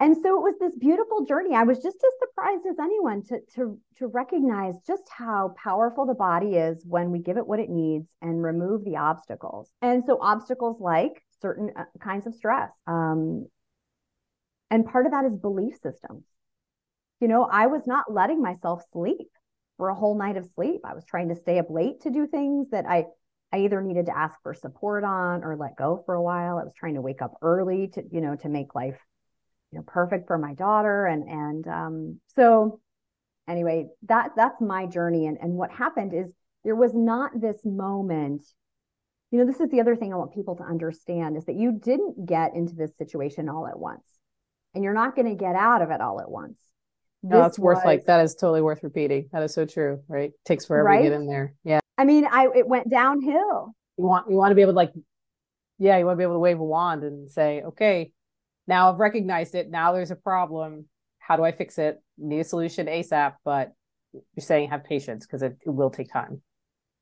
[0.00, 1.56] and so it was this beautiful journey.
[1.56, 6.14] I was just as surprised as anyone to to to recognize just how powerful the
[6.14, 9.72] body is when we give it what it needs and remove the obstacles.
[9.82, 13.46] And so obstacles like certain uh, kinds of stress um,
[14.70, 16.24] and part of that is belief systems.
[17.20, 19.30] You know i was not letting myself sleep
[19.76, 20.82] for a whole night of sleep.
[20.84, 23.06] I was trying to stay up late to do things that i
[23.50, 26.58] I either needed to ask for support on or let go for a while.
[26.58, 28.98] I was trying to wake up early to, you know, to make life
[29.72, 32.80] you know perfect for my daughter and and um, so
[33.48, 35.26] anyway that that's my journey.
[35.26, 36.26] And and what happened is
[36.64, 38.42] there was not this moment
[39.30, 41.72] you know this is the other thing i want people to understand is that you
[41.72, 44.18] didn't get into this situation all at once
[44.74, 46.58] and you're not going to get out of it all at once.
[47.22, 49.28] No it's worth like that is totally worth repeating.
[49.32, 50.30] That is so true right?
[50.30, 50.98] It takes forever right?
[50.98, 51.54] to get in there.
[51.64, 51.80] Yeah.
[51.96, 53.74] I mean i it went downhill.
[53.96, 54.92] You want you want to be able to like
[55.78, 58.12] yeah you want to be able to wave a wand and say okay
[58.68, 59.70] now I've recognized it.
[59.70, 60.84] Now there's a problem.
[61.18, 62.00] How do I fix it?
[62.16, 63.72] Need a solution ASAP, but
[64.12, 66.42] you're saying have patience because it, it will take time.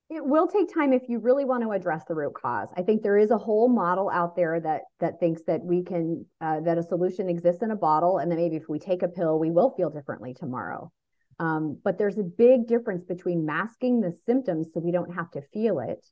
[0.09, 2.69] It will take time if you really want to address the root cause.
[2.77, 6.25] I think there is a whole model out there that that thinks that we can
[6.39, 9.09] uh, that a solution exists in a bottle, and that maybe if we take a
[9.09, 10.91] pill, we will feel differently tomorrow.
[11.39, 15.41] Um, but there's a big difference between masking the symptoms so we don't have to
[15.53, 16.05] feel it,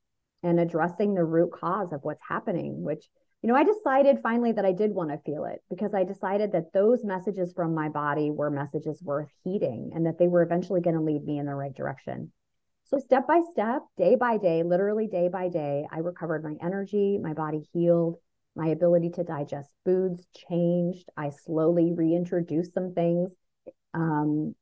[0.44, 3.06] and addressing the root cause of what's happening, which
[3.42, 6.52] you know, I decided finally that I did want to feel it because I decided
[6.54, 10.82] that those messages from my body were messages worth heeding and that they were eventually
[10.82, 12.32] going to lead me in the right direction.
[12.86, 17.18] So, step by step, day by day, literally day by day, I recovered my energy,
[17.18, 18.18] my body healed,
[18.56, 21.10] my ability to digest foods changed.
[21.18, 23.32] I slowly reintroduced some things.
[23.94, 24.56] Um,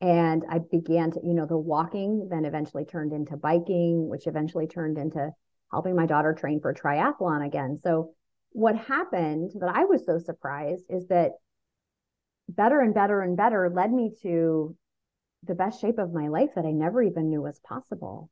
[0.00, 4.66] and I began to, you know, the walking then eventually turned into biking, which eventually
[4.66, 5.32] turned into
[5.74, 7.78] helping my daughter train for triathlon again.
[7.82, 8.14] So
[8.50, 11.32] what happened that I was so surprised is that
[12.48, 14.76] better and better and better led me to
[15.42, 18.30] the best shape of my life that I never even knew was possible.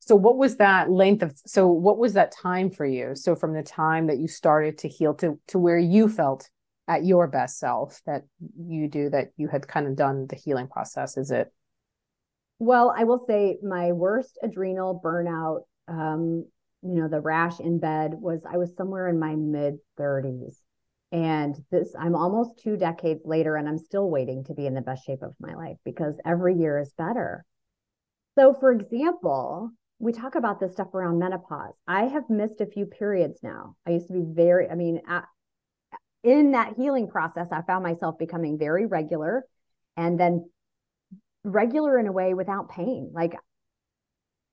[0.00, 3.16] So what was that length of so what was that time for you?
[3.16, 6.50] So from the time that you started to heal to to where you felt
[6.88, 8.24] at your best self that
[8.58, 11.52] you do that you had kind of done the healing process is it
[12.58, 16.46] well i will say my worst adrenal burnout um,
[16.82, 20.56] you know, the rash in bed was I was somewhere in my mid 30s.
[21.10, 24.82] And this, I'm almost two decades later, and I'm still waiting to be in the
[24.82, 27.46] best shape of my life because every year is better.
[28.38, 31.74] So, for example, we talk about this stuff around menopause.
[31.86, 33.74] I have missed a few periods now.
[33.86, 35.00] I used to be very, I mean,
[36.22, 39.44] in that healing process, I found myself becoming very regular
[39.96, 40.48] and then
[41.42, 43.10] regular in a way without pain.
[43.12, 43.34] Like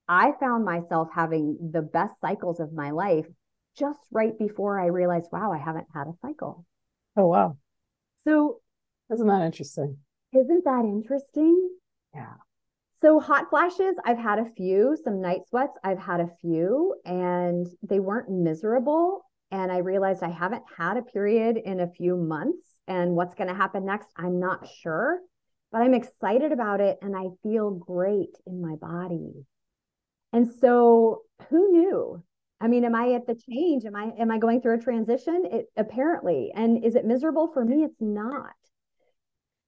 [0.07, 3.25] I found myself having the best cycles of my life
[3.77, 6.65] just right before I realized, wow, I haven't had a cycle.
[7.17, 7.57] Oh, wow.
[8.25, 8.61] So,
[9.11, 9.97] isn't that interesting?
[10.33, 11.69] Isn't that interesting?
[12.13, 12.33] Yeah.
[13.01, 17.67] So, hot flashes, I've had a few, some night sweats, I've had a few, and
[17.83, 19.25] they weren't miserable.
[19.51, 22.75] And I realized I haven't had a period in a few months.
[22.87, 25.19] And what's going to happen next, I'm not sure,
[25.71, 29.45] but I'm excited about it and I feel great in my body.
[30.35, 32.21] And so who knew?
[32.59, 33.85] I mean, am I at the change?
[33.85, 35.45] Am I am I going through a transition?
[35.49, 36.51] It apparently.
[36.53, 37.85] And is it miserable for me?
[37.85, 38.51] It's not.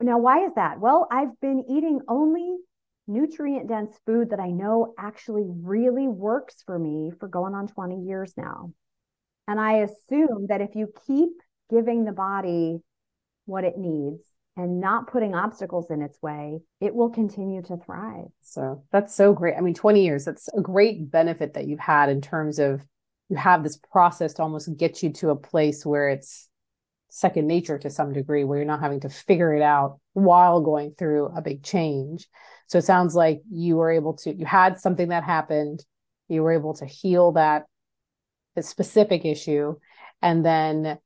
[0.01, 0.81] Now, why is that?
[0.81, 2.57] Well, I've been eating only
[3.07, 8.01] nutrient dense food that I know actually really works for me for going on 20
[8.01, 8.73] years now.
[9.47, 11.29] And I assume that if you keep
[11.69, 12.79] giving the body
[13.45, 14.26] what it needs
[14.57, 18.25] and not putting obstacles in its way, it will continue to thrive.
[18.41, 19.55] So that's so great.
[19.55, 22.83] I mean, 20 years, that's a great benefit that you've had in terms of
[23.29, 26.49] you have this process to almost get you to a place where it's
[27.09, 30.93] second nature to some degree, where you're not having to figure it out while going
[30.97, 32.27] through a big change.
[32.67, 35.85] So it sounds like you were able to, you had something that happened,
[36.27, 37.65] you were able to heal that
[38.59, 39.75] specific issue,
[40.21, 40.97] and then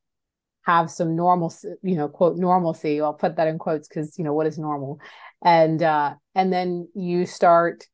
[0.62, 3.00] have some normal, you know, quote normalcy.
[3.00, 5.00] I'll put that in quotes because you know what is normal,
[5.44, 7.84] and uh, and then you start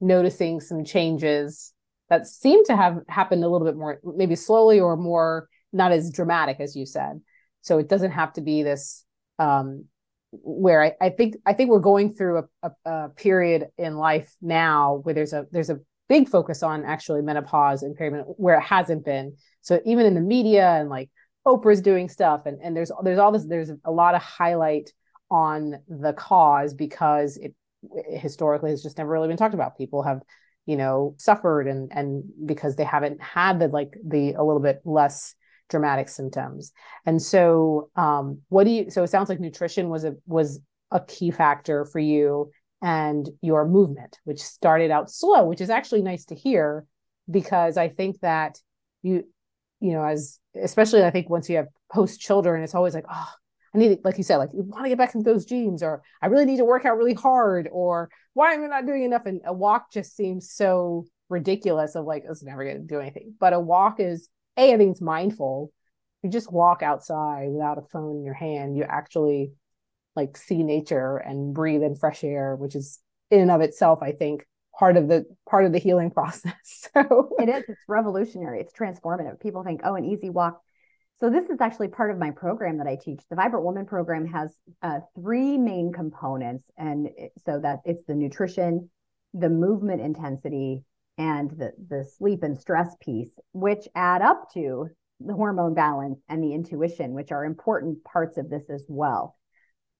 [0.00, 1.72] noticing some changes
[2.08, 6.10] that seem to have happened a little bit more, maybe slowly or more not as
[6.10, 7.20] dramatic as you said.
[7.62, 9.04] So it doesn't have to be this
[9.38, 9.86] um,
[10.30, 14.34] where I, I, think I think we're going through a, a, a, period in life
[14.40, 18.62] now where there's a there's a big focus on actually menopause and perimenopause where it
[18.62, 19.36] hasn't been.
[19.62, 21.10] So even in the media and like
[21.46, 24.92] Oprah's doing stuff and, and there's there's all this there's a lot of highlight
[25.30, 27.54] on the cause because it,
[27.92, 29.78] it historically has just never really been talked about.
[29.78, 30.22] People have
[30.66, 34.80] you know suffered and and because they haven't had the like the a little bit
[34.84, 35.34] less
[35.68, 36.72] dramatic symptoms
[37.06, 41.00] and so um what do you so it sounds like nutrition was a was a
[41.00, 42.50] key factor for you
[42.82, 46.84] and your movement which started out slow which is actually nice to hear
[47.28, 48.60] because i think that
[49.02, 49.24] you
[49.80, 53.32] you know as especially i think once you have post children it's always like oh
[53.76, 56.02] I need, like you said, like you want to get back into those jeans, or
[56.22, 59.26] I really need to work out really hard, or why am I not doing enough?
[59.26, 63.34] And a walk just seems so ridiculous of like, it's never going to do anything.
[63.38, 65.72] But a walk is, A, I think it's mindful.
[66.22, 68.76] You just walk outside without a phone in your hand.
[68.76, 69.52] You actually
[70.14, 74.12] like see nature and breathe in fresh air, which is in and of itself, I
[74.12, 74.46] think,
[74.78, 76.52] part of the part of the healing process.
[76.94, 77.64] So it is.
[77.68, 78.60] It's revolutionary.
[78.60, 79.38] It's transformative.
[79.40, 80.62] People think, oh, an easy walk
[81.18, 83.20] so this is actually part of my program that I teach.
[83.30, 88.14] The Vibrant Woman program has uh, three main components, and it, so that it's the
[88.14, 88.90] nutrition,
[89.32, 90.84] the movement intensity,
[91.16, 94.88] and the the sleep and stress piece, which add up to
[95.20, 99.38] the hormone balance and the intuition, which are important parts of this as well,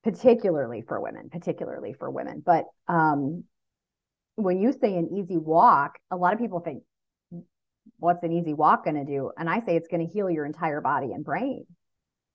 [0.04, 2.42] particularly for women, particularly for women.
[2.44, 3.44] But um,
[4.36, 6.82] when you say an easy walk, a lot of people think
[7.98, 9.30] what's an easy walk going to do?
[9.38, 11.66] And I say it's going to heal your entire body and brain.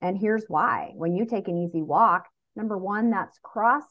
[0.01, 0.91] And here's why.
[0.95, 3.83] When you take an easy walk, number one, that's cross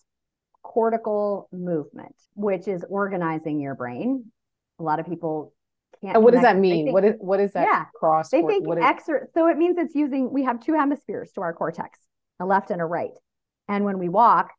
[0.62, 4.26] cortical movement, which is organizing your brain.
[4.78, 5.54] A lot of people
[6.00, 6.16] can't.
[6.16, 6.86] And what does that mean?
[6.86, 8.30] Think, what is what is that yeah, cross?
[8.30, 11.98] They think exer- so it means it's using we have two hemispheres to our cortex,
[12.40, 13.16] a left and a right.
[13.68, 14.50] And when we walk,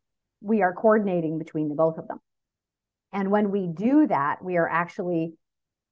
[0.41, 2.19] we are coordinating between the both of them.
[3.13, 5.33] And when we do that, we are actually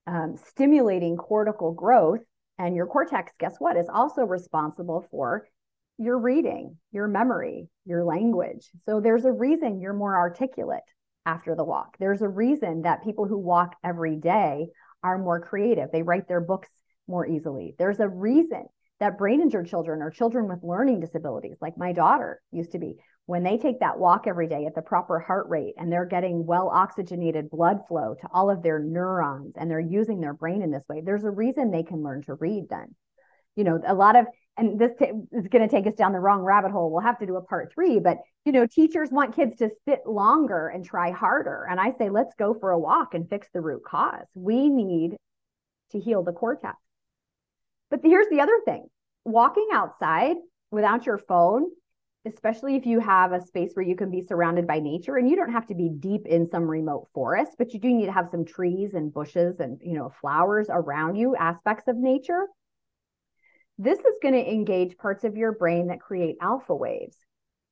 [0.08, 2.22] um, stimulating cortical growth.
[2.58, 5.48] And your cortex, guess what, is also responsible for
[5.98, 8.70] your reading, your memory, your language.
[8.86, 10.84] So there's a reason you're more articulate
[11.26, 11.98] after the walk.
[12.00, 14.68] There's a reason that people who walk every day
[15.04, 15.92] are more creative.
[15.92, 16.70] They write their books
[17.08, 17.76] more easily.
[17.78, 18.66] There's a reason
[19.00, 22.98] that brain injured children or children with learning disabilities, like my daughter used to be,
[23.30, 26.48] when they take that walk every day at the proper heart rate and they're getting
[26.48, 30.72] well oxygenated blood flow to all of their neurons and they're using their brain in
[30.72, 32.96] this way, there's a reason they can learn to read then.
[33.56, 34.26] You know, a lot of,
[34.58, 36.90] and this t- is going to take us down the wrong rabbit hole.
[36.90, 40.00] We'll have to do a part three, but, you know, teachers want kids to sit
[40.08, 41.68] longer and try harder.
[41.70, 44.26] And I say, let's go for a walk and fix the root cause.
[44.34, 45.18] We need
[45.92, 46.78] to heal the cortex.
[47.92, 48.88] But here's the other thing
[49.24, 50.38] walking outside
[50.72, 51.68] without your phone
[52.26, 55.36] especially if you have a space where you can be surrounded by nature and you
[55.36, 58.30] don't have to be deep in some remote forest but you do need to have
[58.30, 62.48] some trees and bushes and you know flowers around you aspects of nature.
[63.78, 67.18] This is going to engage parts of your brain that create alpha waves.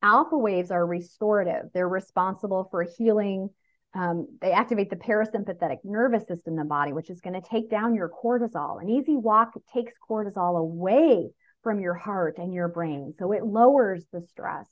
[0.02, 1.66] Alpha waves are restorative.
[1.74, 3.50] They're responsible for healing
[3.94, 7.70] um, they activate the parasympathetic nervous system in the body which is going to take
[7.70, 8.82] down your cortisol.
[8.82, 11.30] An easy walk takes cortisol away
[11.64, 13.14] from your heart and your brain.
[13.18, 14.68] So it lowers the stress.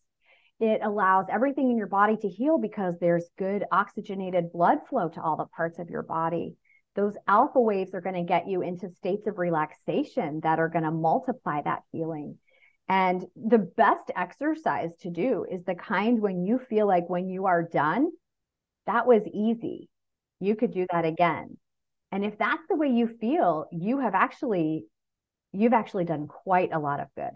[0.59, 5.21] It allows everything in your body to heal because there's good oxygenated blood flow to
[5.21, 6.55] all the parts of your body.
[6.95, 10.85] Those alpha waves are going to get you into states of relaxation that are going
[10.85, 12.37] to multiply that healing.
[12.87, 17.47] And the best exercise to do is the kind when you feel like when you
[17.47, 18.11] are done,
[18.85, 19.89] that was easy.
[20.39, 21.57] You could do that again.
[22.11, 24.85] And if that's the way you feel, you have actually
[25.55, 27.31] you've actually done quite a lot of good.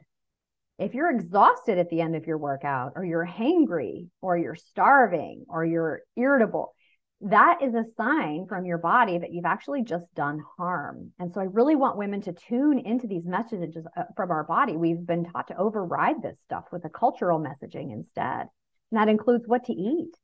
[0.77, 5.45] If you're exhausted at the end of your workout, or you're hangry, or you're starving,
[5.49, 6.73] or you're irritable,
[7.21, 11.11] that is a sign from your body that you've actually just done harm.
[11.19, 14.77] And so I really want women to tune into these messages uh, from our body.
[14.77, 18.47] We've been taught to override this stuff with the cultural messaging instead.
[18.91, 20.15] And that includes what to eat.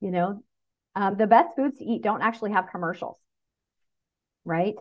[0.00, 0.42] You know,
[0.94, 3.18] um, the best foods to eat don't actually have commercials,
[4.44, 4.74] right?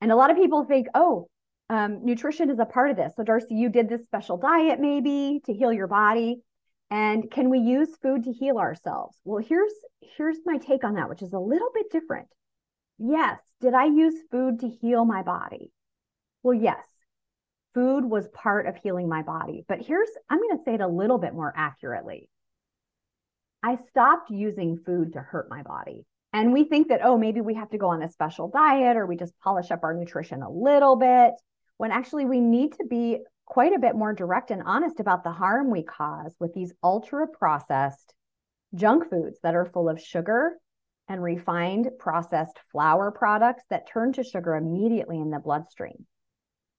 [0.00, 1.28] And a lot of people think, oh,
[1.68, 3.14] um, nutrition is a part of this.
[3.16, 6.42] So, Darci, you did this special diet maybe to heal your body.
[6.90, 9.16] And can we use food to heal ourselves?
[9.24, 9.72] Well, here's
[10.16, 12.28] here's my take on that, which is a little bit different.
[12.98, 15.72] Yes, did I use food to heal my body?
[16.42, 16.84] Well, yes.
[17.74, 19.64] Food was part of healing my body.
[19.66, 22.28] But here's I'm going to say it a little bit more accurately.
[23.62, 26.04] I stopped using food to hurt my body.
[26.32, 29.06] And we think that, oh, maybe we have to go on a special diet or
[29.06, 31.34] we just polish up our nutrition a little bit,
[31.82, 35.32] when actually we need to be quite a bit more direct and honest about the
[35.32, 38.14] harm we cause with these ultra processed
[38.72, 40.52] junk foods that are full of sugar
[41.08, 46.06] and refined processed flour products that turn to sugar immediately in the bloodstream.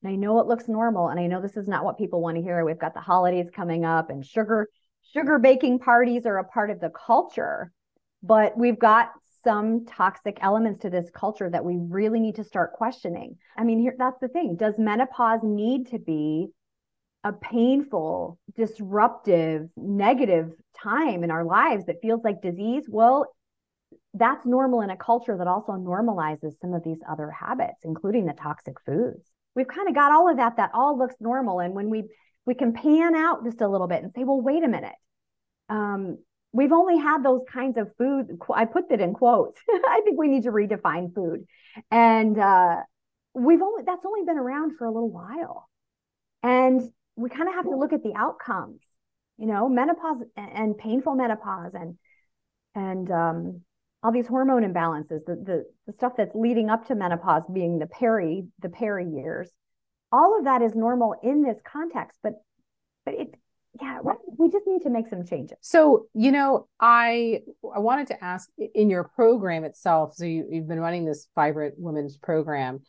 [0.02, 2.38] And I know it looks normal and I know this is not what people want
[2.38, 2.64] to hear.
[2.64, 4.70] We've got the holidays coming up and sugar
[5.12, 7.74] sugar baking parties are a part of the culture,
[8.22, 9.12] but we've got
[9.44, 13.38] some toxic elements to this culture that we really need to start questioning.
[13.58, 14.56] I mean, here that's the thing.
[14.56, 16.48] Does menopause need to be
[17.24, 23.28] a painful, disruptive, negative time in our lives that feels like disease, well,
[24.14, 28.34] that's normal in a culture that also normalizes some of these other habits, including the
[28.34, 29.24] toxic foods.
[29.56, 31.60] We've kind of got all of that, that all looks normal.
[31.60, 32.04] And when we
[32.46, 34.96] we can pan out just a little bit and say, well, wait a minute.
[35.70, 36.18] Um,
[36.54, 38.40] we've only had those kinds of food.
[38.54, 39.60] I put that in quotes.
[39.70, 41.46] I think we need to redefine food.
[41.92, 42.78] And uh,
[43.34, 45.68] we've only that's only been around for a little while.
[46.44, 46.82] And
[47.16, 48.82] we kind of have to look at the outcomes,
[49.38, 51.98] you know, menopause and painful menopause and
[52.76, 53.62] and um,
[54.02, 57.88] all these hormone imbalances, the, the the stuff that's leading up to menopause being the
[57.88, 59.50] peri the peri years.
[60.12, 62.34] All of that is normal in this context, but
[63.06, 63.36] but it
[63.82, 64.00] yeah,
[64.38, 65.58] we just need to make some changes.
[65.62, 67.42] So, you know, I
[67.76, 70.14] I wanted to ask in your program itself.
[70.16, 72.82] So you, you've been running this vibrant women's program.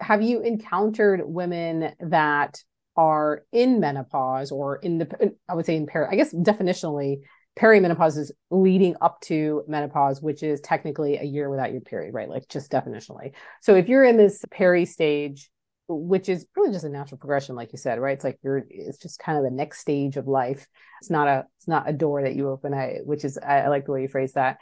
[0.00, 2.62] Have you encountered women that
[2.96, 7.20] are in menopause or in the I would say in peri I guess definitionally
[7.58, 12.28] perimenopause is leading up to menopause, which is technically a year without your period, right?
[12.28, 13.32] Like just definitionally.
[13.60, 15.50] So if you're in this peri stage,
[15.90, 18.14] which is really just a natural progression, like you said, right?
[18.14, 20.66] It's like you're it's just kind of the next stage of life.
[21.00, 23.68] It's not a it's not a door that you open, I, which is I, I
[23.68, 24.58] like the way you phrase that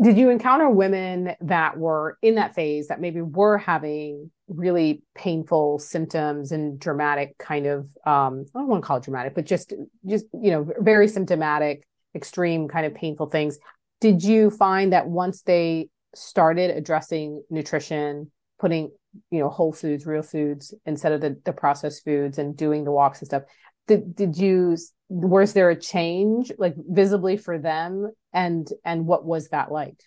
[0.00, 5.80] did you encounter women that were in that phase that maybe were having really painful
[5.80, 9.72] symptoms and dramatic kind of um, I don't want to call it dramatic, but just
[10.06, 13.58] just you know very symptomatic, extreme kind of painful things.
[14.00, 18.92] Did you find that once they started addressing nutrition, putting
[19.30, 22.92] you know whole foods, real foods instead of the, the processed foods, and doing the
[22.92, 23.42] walks and stuff,
[23.86, 24.76] did did you
[25.08, 30.00] was there a change like visibly for them and and what was that like?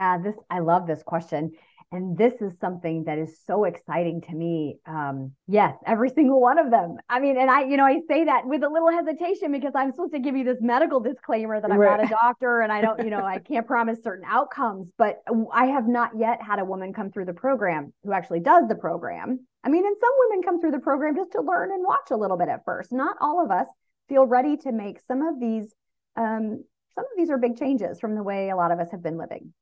[0.00, 1.52] Uh, this i love this question
[1.92, 6.58] and this is something that is so exciting to me um, yes every single one
[6.58, 9.52] of them i mean and i you know i say that with a little hesitation
[9.52, 12.00] because i'm supposed to give you this medical disclaimer that i'm right.
[12.00, 15.22] not a doctor and i don't you know i can't promise certain outcomes but
[15.52, 18.74] i have not yet had a woman come through the program who actually does the
[18.74, 22.10] program I mean, and some women come through the program just to learn and watch
[22.10, 22.90] a little bit at first.
[22.90, 23.68] Not all of us
[24.08, 25.72] feel ready to make some of these
[26.16, 26.64] um,
[26.94, 29.16] some of these are big changes from the way a lot of us have been
[29.16, 29.52] living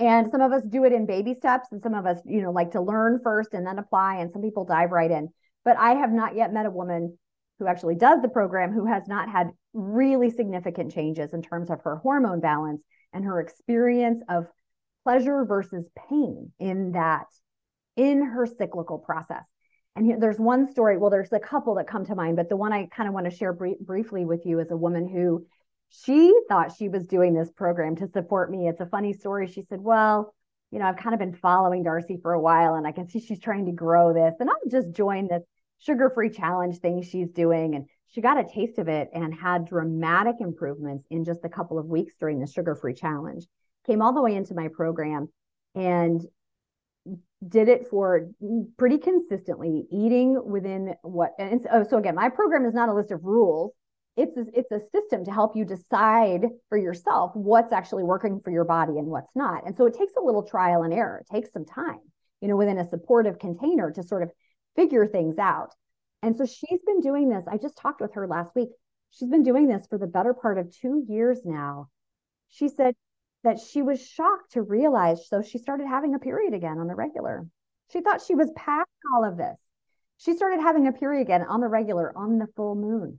[0.00, 2.50] and some of us do it in baby steps and some of us you know
[2.50, 5.28] like to learn first and then apply and some people dive right in
[5.64, 7.16] but i have not yet met a woman
[7.58, 11.82] who actually does the program who has not had really significant changes in terms of
[11.82, 12.82] her hormone balance
[13.12, 14.46] and her experience of
[15.04, 17.26] pleasure versus pain in that
[17.96, 19.44] in her cyclical process
[19.96, 20.96] and here, there's one story.
[20.96, 23.28] Well, there's a couple that come to mind, but the one I kind of want
[23.28, 25.44] to share br- briefly with you is a woman who
[25.90, 28.68] she thought she was doing this program to support me.
[28.68, 29.48] It's a funny story.
[29.48, 30.34] She said, Well,
[30.70, 33.20] you know, I've kind of been following Darci for a while and I can see
[33.20, 34.34] she's trying to grow this.
[34.38, 35.42] And I'll just join this
[35.80, 37.74] sugar free challenge thing she's doing.
[37.74, 41.78] And she got a taste of it and had dramatic improvements in just a couple
[41.78, 43.46] of weeks during the sugar free challenge.
[43.86, 45.28] Came all the way into my program
[45.74, 46.24] and
[47.46, 48.28] did it for
[48.76, 51.32] pretty consistently, eating within what.
[51.38, 53.72] And so, so again, my program is not a list of rules.
[54.16, 58.50] It's a, it's a system to help you decide for yourself what's actually working for
[58.50, 59.66] your body and what's not.
[59.66, 61.18] And so it takes a little trial and error.
[61.18, 62.00] It takes some time,
[62.40, 64.30] you know, within a supportive container to sort of
[64.76, 65.74] figure things out.
[66.22, 67.44] And so she's been doing this.
[67.48, 68.68] I just talked with her last week.
[69.10, 71.88] She's been doing this for the better part of two years now.
[72.48, 72.94] She said
[73.42, 75.28] that she was shocked to realize.
[75.28, 77.46] So she started having a period again on the regular.
[77.92, 79.56] She thought she was past all of this.
[80.18, 83.18] She started having a period again on the regular on the full moon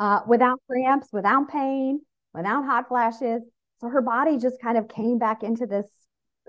[0.00, 2.00] uh, without cramps, without pain,
[2.34, 3.42] without hot flashes.
[3.80, 5.86] So her body just kind of came back into this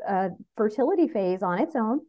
[0.07, 1.99] uh, fertility phase on its own.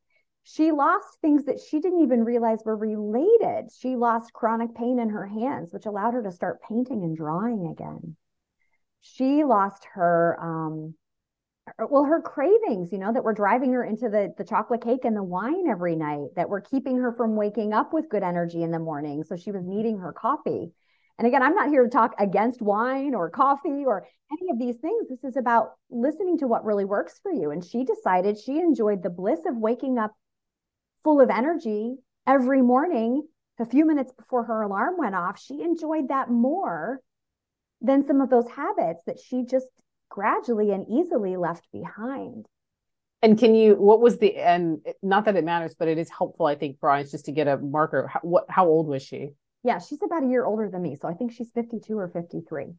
[0.44, 3.70] She lost things that she didn't even realize were related.
[3.76, 7.66] She lost chronic pain in her hands, which allowed her to start painting and drawing
[7.66, 8.16] again.
[9.00, 10.94] She lost her, um,
[11.78, 15.16] well, her cravings, you know, that were driving her into the, the chocolate cake and
[15.16, 18.72] the wine every night, that were keeping her from waking up with good energy in
[18.72, 19.22] the morning.
[19.24, 20.72] So she was needing her coffee.
[21.18, 24.76] And again, I'm not here to talk against wine or coffee or any of these
[24.76, 25.08] things.
[25.08, 27.50] This is about listening to what really works for you.
[27.50, 30.12] And she decided she enjoyed the bliss of waking up
[31.04, 31.96] full of energy
[32.26, 33.22] every morning
[33.58, 35.40] a few minutes before her alarm went off.
[35.40, 37.00] She enjoyed that more
[37.80, 39.66] than some of those habits that she just
[40.08, 42.46] gradually and easily left behind.
[43.22, 46.46] And can you, what was the, and not that it matters, but it is helpful,
[46.46, 48.08] I think, Brian, just to get a marker.
[48.08, 49.30] How, what, how old was she?
[49.64, 50.96] Yeah, she's about a year older than me.
[50.96, 52.74] So I think she's 52 or 53.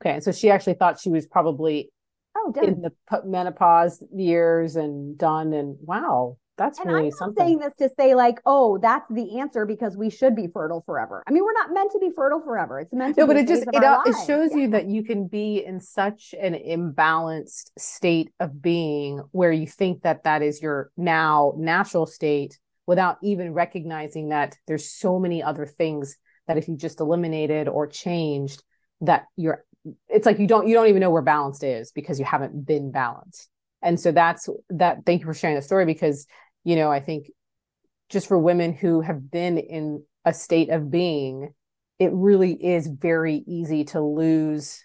[0.00, 0.20] Okay.
[0.20, 1.90] So she actually thought she was probably
[2.36, 2.64] oh, done.
[2.64, 2.92] in the
[3.24, 5.52] menopause years and done.
[5.52, 7.44] And wow, that's and really I'm something.
[7.44, 11.22] saying this to say like, oh, that's the answer because we should be fertile forever.
[11.26, 12.78] I mean, we're not meant to be fertile forever.
[12.78, 13.22] It's meant to.
[13.22, 14.58] No, but it just it, it shows yeah.
[14.58, 20.02] you that you can be in such an imbalanced state of being where you think
[20.02, 22.58] that that is your now natural state
[22.92, 27.86] without even recognizing that there's so many other things that if you just eliminated or
[27.86, 28.62] changed
[29.00, 29.64] that you're
[30.10, 32.92] it's like you don't you don't even know where balanced is because you haven't been
[32.92, 33.48] balanced.
[33.80, 36.26] And so that's that thank you for sharing the story because
[36.64, 37.30] you know i think
[38.10, 41.54] just for women who have been in a state of being
[41.98, 44.84] it really is very easy to lose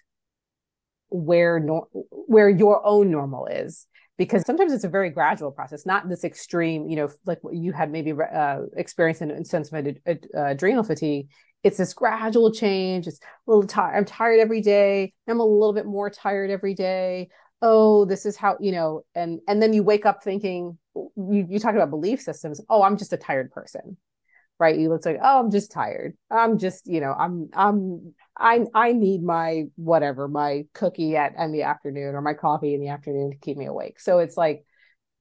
[1.10, 3.86] where nor- where your own normal is
[4.18, 7.90] because sometimes it's a very gradual process, not this extreme, you know, like you had
[7.90, 11.28] maybe uh, experienced in, in sense of ad- ad- uh, adrenal fatigue.
[11.62, 13.06] It's this gradual change.
[13.06, 13.96] It's a little tired.
[13.96, 15.12] I'm tired every day.
[15.28, 17.28] I'm a little bit more tired every day.
[17.62, 21.58] Oh, this is how you know, and and then you wake up thinking you you
[21.58, 22.60] talk about belief systems.
[22.68, 23.96] Oh, I'm just a tired person
[24.58, 28.64] right you look like oh i'm just tired i'm just you know i'm i'm i
[28.74, 32.88] i need my whatever my cookie at in the afternoon or my coffee in the
[32.88, 34.00] afternoon to keep me awake.
[34.00, 34.64] So it's like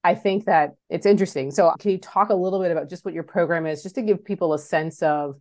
[0.04, 1.52] i think that it's interesting.
[1.52, 4.02] So can you talk a little bit about just what your program is just to
[4.02, 5.36] give people a sense of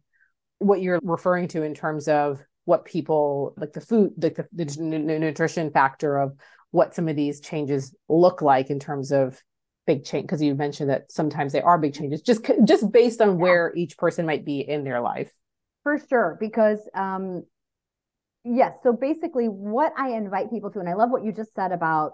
[0.58, 5.18] what you're referring to in terms of what people like the food like the, the
[5.18, 6.36] nutrition factor of
[6.70, 9.40] what some of these changes look like in terms of
[9.86, 13.38] big change because you mentioned that sometimes they are big changes just just based on
[13.38, 15.30] where each person might be in their life.
[15.84, 17.44] For sure because um
[18.54, 18.72] yes.
[18.82, 22.12] So basically what i invite people to and i love what you just said about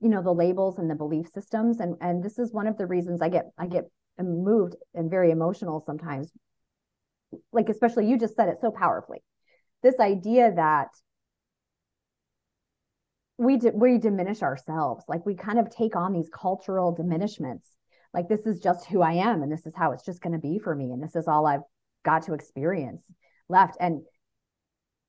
[0.00, 2.86] you know the labels and the belief systems and and this is one of the
[2.86, 3.84] reasons i get i get
[4.22, 6.30] moved and very emotional sometimes.
[7.52, 9.22] Like especially you just said it so powerfully.
[9.82, 10.88] This idea that
[13.38, 15.04] we we diminish ourselves.
[15.08, 17.66] Like we kind of take on these cultural diminishments.
[18.12, 20.38] Like this is just who i am and this is how it's just going to
[20.38, 21.62] be for me and this is all i've
[22.04, 23.02] got to experience
[23.48, 23.76] left.
[23.80, 24.02] And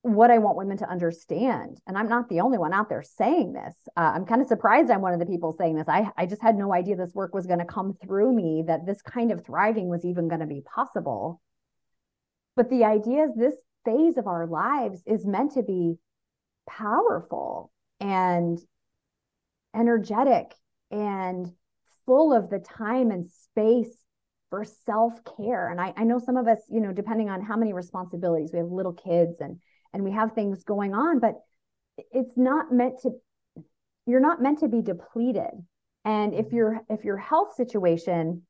[0.04, 1.80] what i want women to understand.
[1.88, 3.74] And i'm not the only one out there saying this.
[3.98, 5.88] Uh, i'm kind of surprised i'm one of the people saying this.
[5.88, 8.86] I, I just had no idea this work was going to come through me that
[8.86, 11.42] this kind of thriving was even going to be possible.
[12.56, 15.96] But the idea is this phase of our lives is meant to be
[16.70, 18.60] powerful and
[19.74, 20.54] energetic
[20.92, 21.50] and
[22.06, 23.96] full of the time and space
[24.50, 25.70] for self-care.
[25.70, 28.60] And I, I know some of us you know depending on how many responsibilities we
[28.60, 29.62] have little kids and
[29.94, 31.36] and we have things going on but
[32.12, 33.12] it's not meant to
[34.06, 35.52] you're not meant to be depleted
[36.06, 38.42] and if your if your health situation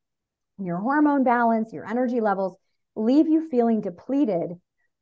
[0.59, 2.55] your hormone balance your energy levels
[2.95, 4.51] leave you feeling depleted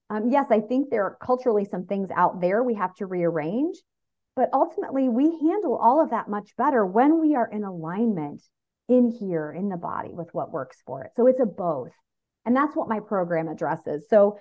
[0.09, 3.77] um, yes i think there are culturally some things out there we have to rearrange
[4.35, 8.41] but ultimately, we handle all of that much better when we are in alignment
[8.87, 11.11] in here in the body with what works for it.
[11.15, 11.91] So it's a both.
[12.45, 14.07] And that's what my program addresses.
[14.09, 14.37] So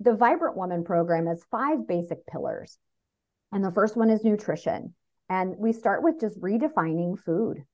[0.00, 2.78] the Vibrant Woman program has five basic pillars.
[3.52, 4.94] And the first one is nutrition.
[5.28, 7.64] And we start with just redefining food.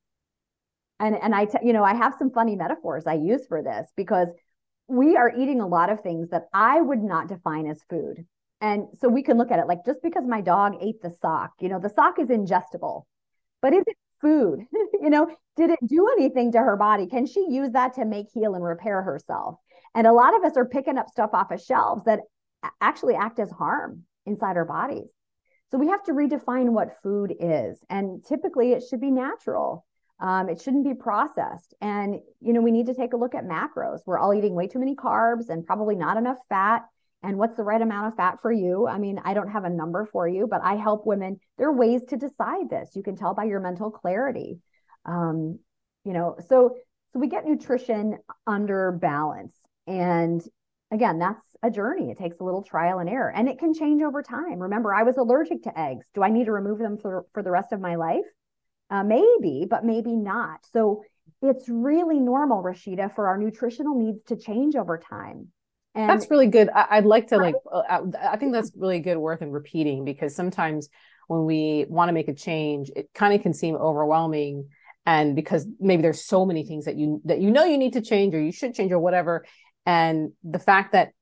[1.00, 3.90] And and I t- you know, I have some funny metaphors I use for this
[3.96, 4.28] because
[4.86, 8.26] we are eating a lot of things that I would not define as food.
[8.60, 11.52] And so we can look at it like just because my dog ate the sock,
[11.60, 13.02] you know, the sock is ingestible,
[13.60, 14.60] but is it food?
[14.72, 17.06] you know, did it do anything to her body?
[17.06, 19.58] Can she use that to make, heal, and repair herself?
[19.95, 22.20] And a lot of us are picking up stuff off of shelves that
[22.80, 25.09] actually act as harm inside our bodies.
[25.70, 27.78] So we have to redefine what food is.
[27.90, 29.84] And typically it should be natural.
[30.20, 31.74] Um, it shouldn't be processed.
[31.80, 34.01] And, you know, we need to take a look at macros.
[34.07, 36.82] We're all eating way too many carbs and probably not enough fat.
[37.22, 38.86] And what's the right amount of fat for you?
[38.86, 41.40] I mean, I don't have a number for you, but I help women.
[41.59, 42.95] There are ways to decide this.
[42.95, 44.61] You can tell by your mental clarity.
[45.05, 45.59] Um,
[46.05, 46.76] you know, so
[47.12, 49.57] so we get nutrition under balance.
[49.87, 50.43] And
[50.91, 52.11] again, that's a journey.
[52.11, 54.59] It takes a little trial and error and it can change over time.
[54.59, 56.07] Remember, I was allergic to eggs.
[56.14, 58.24] Do I need to remove them for, for the rest of my life?
[58.91, 60.61] Uh, maybe, but maybe not.
[60.72, 61.03] So
[61.43, 65.49] it's really normal, Rashida, for our nutritional needs to change over time.
[65.95, 66.68] And that's really good.
[66.70, 70.35] I, would like to like, uh, I think that's really good worth in repeating because
[70.35, 70.89] sometimes
[71.28, 74.68] when we want to make a change, it kind of can seem overwhelming.
[75.07, 78.01] And because maybe there's so many things that you that you know you need to
[78.01, 79.45] change or you should change or whatever.
[79.87, 81.12] And the fact that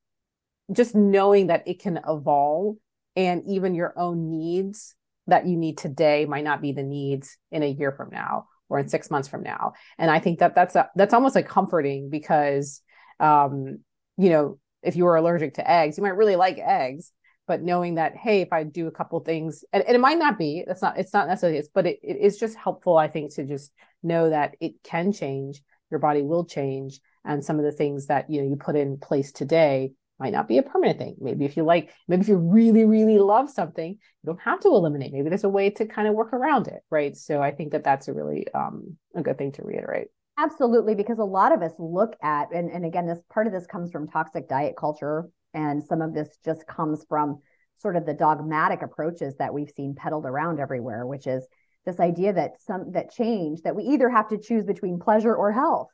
[0.71, 2.77] just knowing that it can evolve
[3.17, 4.95] and even your own needs
[5.27, 8.79] that you need today might not be the needs in a year from now or
[8.79, 9.75] in six months from now.
[9.99, 12.81] And i think that that's a, that's almost like comforting because
[13.21, 13.79] um
[14.17, 17.13] you know if you were allergic to eggs you might really like eggs
[17.47, 20.39] but knowing that hey if i do a couple things and, and it might not
[20.39, 23.33] be that's not it's not necessarily it's but it, it is just helpful i think
[23.33, 27.73] to just know that it can change your body will change and some of the
[27.73, 31.17] things that you know you put in place today might not be a permanent thing.
[31.21, 34.69] Maybe if you like, maybe if you really, really love something, you don't have to
[34.69, 35.13] eliminate.
[35.13, 37.17] Maybe there's a way to kind of work around it, right?
[37.17, 40.09] So I think that that's a really um, a good thing to reiterate.
[40.39, 43.67] Absolutely, because a lot of us look at, and, and again, this part of this
[43.67, 47.41] comes from toxic diet culture, and some of this just comes from
[47.79, 51.45] sort of the dogmatic approaches that we've seen peddled around everywhere, which is
[51.85, 55.51] this idea that some that change that we either have to choose between pleasure or
[55.51, 55.89] health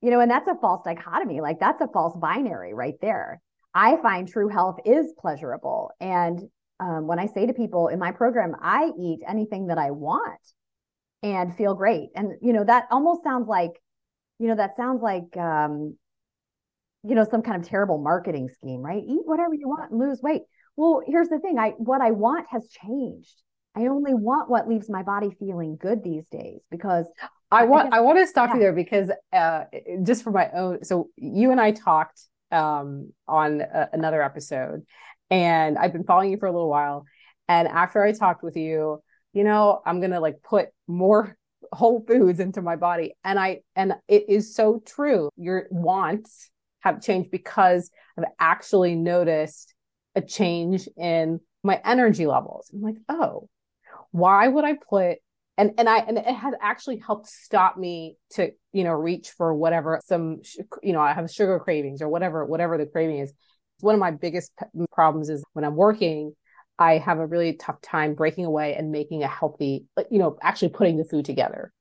[0.00, 1.40] you know, and that's a false dichotomy.
[1.40, 3.40] Like that's a false binary right there.
[3.74, 5.90] I find true health is pleasurable.
[6.00, 6.40] And
[6.80, 10.40] um, when I say to people in my program, I eat anything that I want
[11.22, 12.08] and feel great.
[12.14, 13.72] And, you know, that almost sounds like,
[14.38, 15.96] you know, that sounds like, um,
[17.02, 19.02] you know, some kind of terrible marketing scheme, right?
[19.06, 20.42] Eat whatever you want and lose weight.
[20.76, 23.42] Well, here's the thing I, what I want has changed.
[23.76, 27.06] I only want what leaves my body feeling good these days because
[27.50, 28.54] I want I, I want to stop yeah.
[28.54, 29.64] you there because uh,
[30.02, 30.84] just for my own.
[30.84, 32.20] So you and I talked
[32.52, 34.82] um, on a, another episode,
[35.30, 37.04] and I've been following you for a little while.
[37.48, 41.36] And after I talked with you, you know, I'm gonna like put more
[41.72, 45.30] whole foods into my body, and I and it is so true.
[45.36, 49.74] Your wants have changed because I've actually noticed
[50.14, 52.70] a change in my energy levels.
[52.72, 53.48] I'm like, oh,
[54.12, 55.18] why would I put
[55.60, 59.54] and and I and it has actually helped stop me to you know reach for
[59.54, 60.40] whatever some
[60.82, 63.32] you know I have sugar cravings or whatever whatever the craving is.
[63.80, 64.52] One of my biggest
[64.90, 66.34] problems is when I'm working,
[66.78, 70.70] I have a really tough time breaking away and making a healthy you know actually
[70.70, 71.72] putting the food together.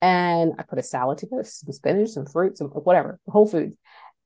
[0.00, 3.74] And I put a salad together, some spinach, some fruit, some whatever, whole foods,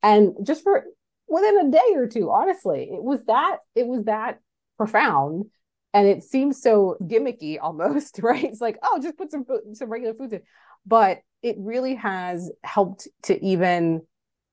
[0.03, 0.85] and just for
[1.27, 4.41] within a day or two, honestly, it was that it was that
[4.77, 5.47] profound
[5.95, 8.45] and it seems so gimmicky almost right?
[8.45, 10.43] It's like oh just put some some regular foods in.
[10.87, 14.03] But it really has helped to even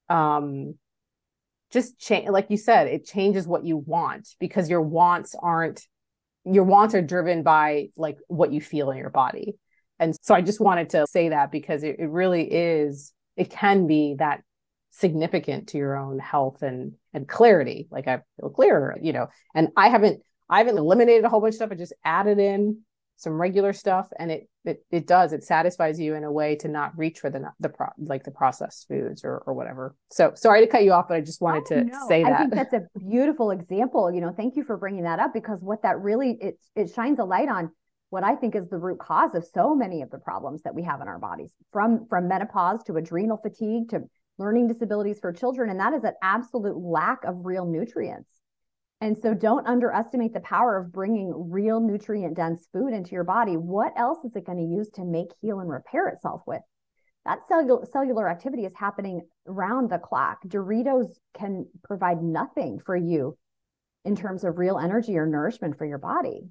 [0.10, 0.76] um
[1.72, 5.86] just change like you said it changes what you want because your wants aren't
[6.46, 9.56] your wants are driven by like what you feel in your body.
[10.00, 13.88] And so i just wanted to say that because it, it really is it can
[13.88, 14.42] be that
[14.92, 17.88] significant to your own health and and clarity.
[17.90, 21.54] Like i feel clearer you know and i haven't I haven't eliminated a whole bunch
[21.54, 21.72] of stuff.
[21.72, 22.82] I just added in
[23.18, 25.34] some regular stuff, and it it it does.
[25.34, 28.32] It satisfies you in a way to not reach for the the pro, like the
[28.32, 29.96] processed foods or or whatever.
[30.12, 32.08] So sorry to cut you off, but I just wanted oh, to no.
[32.08, 32.34] say that.
[32.34, 34.12] I think that's a beautiful example.
[34.12, 37.20] You know, thank you for bringing that up because what that really it it shines
[37.20, 37.72] a light on
[38.10, 40.84] what I think is the root cause of so many of the problems that we
[40.84, 44.04] have in our bodies, from from menopause to adrenal fatigue to
[44.38, 48.30] learning disabilities for children, and that is an absolute lack of real nutrients.
[49.02, 53.58] And so don't underestimate the power of bringing real nutrient dense food into your body.
[53.58, 56.62] What else is it going to use to make, heal, and repair itself with?
[57.26, 60.40] That cellular, cellular activity is happening around the clock.
[60.48, 63.38] Doritos can provide nothing for you
[64.06, 66.48] in terms of real energy or nourishment for your body.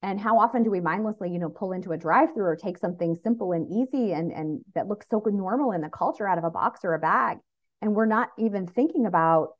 [0.00, 3.16] And how often do we mindlessly, you know, pull into a drive-through or take something
[3.22, 6.50] simple and easy and and that looks so normal in the culture out of a
[6.50, 7.38] box or a bag,
[7.80, 9.50] and we're not even thinking about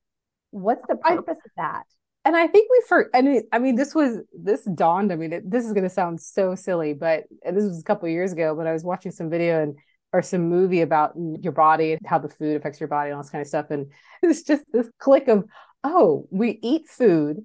[0.51, 1.83] what's the purpose I, of that
[2.25, 5.33] and I think we for I mean I mean this was this dawned I mean
[5.33, 8.55] it, this is going to sound so silly but this was a couple years ago
[8.55, 9.79] but I was watching some video and
[10.13, 13.31] or some movie about your body how the food affects your body and all this
[13.31, 13.87] kind of stuff and
[14.23, 15.45] it's just this click of
[15.85, 17.39] oh we eat food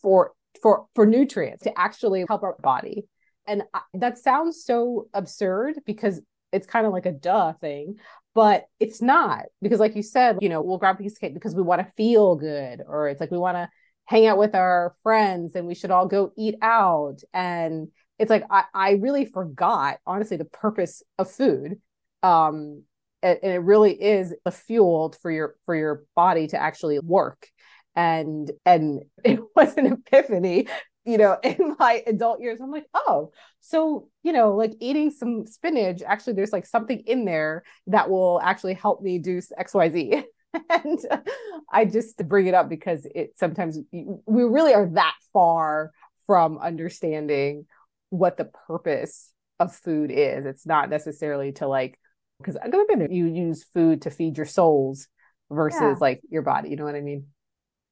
[0.00, 0.32] for
[0.62, 3.06] for for nutrients to actually help our body.
[3.46, 6.20] And I, that sounds so absurd because
[6.52, 7.96] it's kind of like a duh thing,
[8.34, 11.34] but it's not because like you said, you know, we'll grab a piece of cake
[11.34, 13.68] because we want to feel good or it's like we want to
[14.06, 17.18] hang out with our friends and we should all go eat out.
[17.34, 17.88] And
[18.18, 21.80] it's like I, I really forgot honestly the purpose of food.
[22.22, 22.84] Um
[23.22, 27.48] and, and it really is the fuel for your for your body to actually work.
[27.94, 30.68] And and it was an epiphany
[31.04, 32.60] you know in my adult years.
[32.60, 37.24] I'm like oh so you know like eating some spinach actually there's like something in
[37.24, 40.24] there that will actually help me do xyz
[40.70, 40.98] and
[41.70, 45.92] i just bring it up because it sometimes we really are that far
[46.26, 47.66] from understanding
[48.10, 51.98] what the purpose of food is it's not necessarily to like
[52.38, 55.08] because i'm gonna you use food to feed your souls
[55.50, 55.94] versus yeah.
[56.00, 57.26] like your body you know what i mean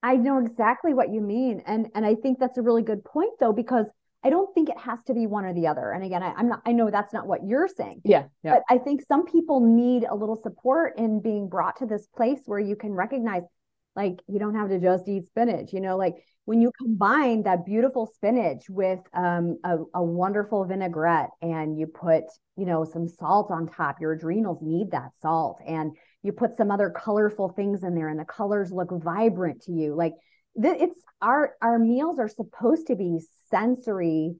[0.04, 1.62] I know exactly what you mean.
[1.66, 3.86] And and I think that's a really good point though, because
[4.24, 5.90] I don't think it has to be one or the other.
[5.92, 8.00] And again, I, am not I know that's not what you're saying.
[8.04, 8.54] Yeah, yeah.
[8.54, 12.40] But I think some people need a little support in being brought to this place
[12.46, 13.42] where you can recognize
[13.94, 16.16] like you don't have to just eat spinach, you know, like
[16.46, 22.24] when you combine that beautiful spinach with um, a, a, wonderful vinaigrette and you put
[22.56, 26.70] you know some salt on top your adrenals need that salt and you put some
[26.70, 30.12] other colorful things in there and the colors look vibrant to you like
[30.56, 33.18] it's our our meals are supposed to be
[33.50, 34.34] sensory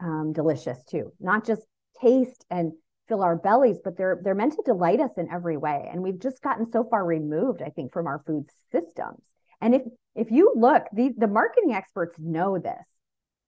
[0.00, 1.62] um, delicious too not just
[2.00, 2.72] taste and
[3.08, 6.20] fill our bellies but they're they're meant to delight us in every way and we've
[6.20, 9.22] just gotten so far removed i think from our food systems
[9.60, 9.82] and if
[10.16, 12.84] if you look, the, the marketing experts know this.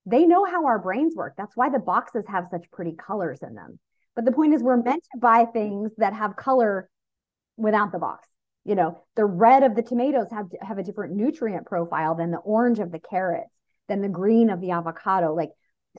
[0.06, 1.34] They know how our brains work.
[1.36, 3.78] That's why the boxes have such pretty colors in them.
[4.14, 6.88] But the point is, we're meant to buy things that have color
[7.56, 8.28] without the box.
[8.68, 12.38] You know, the red of the tomatoes have have a different nutrient profile than the
[12.38, 13.50] orange of the carrots,
[13.88, 15.34] than the green of the avocado.
[15.34, 15.50] Like,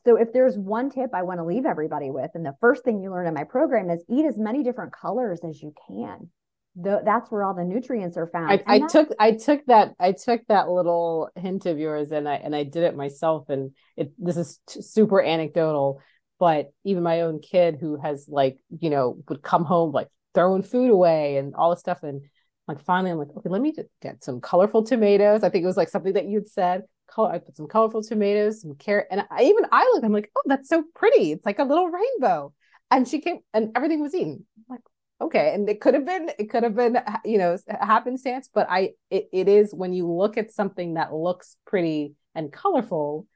[0.05, 3.01] so if there's one tip I want to leave everybody with, and the first thing
[3.01, 6.29] you learn in my program is eat as many different colors as you can
[6.75, 8.51] the, that's where all the nutrients are found.
[8.51, 12.35] I, I took I took that I took that little hint of yours and I
[12.35, 16.01] and I did it myself and it this is t- super anecdotal,
[16.39, 20.63] but even my own kid who has like you know would come home like throwing
[20.63, 22.21] food away and all this stuff and
[22.69, 25.43] like finally I'm like okay let me get some colorful tomatoes.
[25.43, 26.83] I think it was like something that you'd said.
[27.07, 30.05] Color, I put some colorful tomatoes, some carrot, and I even I looked.
[30.05, 31.31] I'm like, oh, that's so pretty.
[31.31, 32.53] It's like a little rainbow.
[32.91, 34.45] And she came, and everything was eaten.
[34.57, 34.81] I'm like,
[35.21, 38.91] okay and it could have been it could have been you know happenstance but i
[39.09, 43.27] it, it is when you look at something that looks pretty and colorful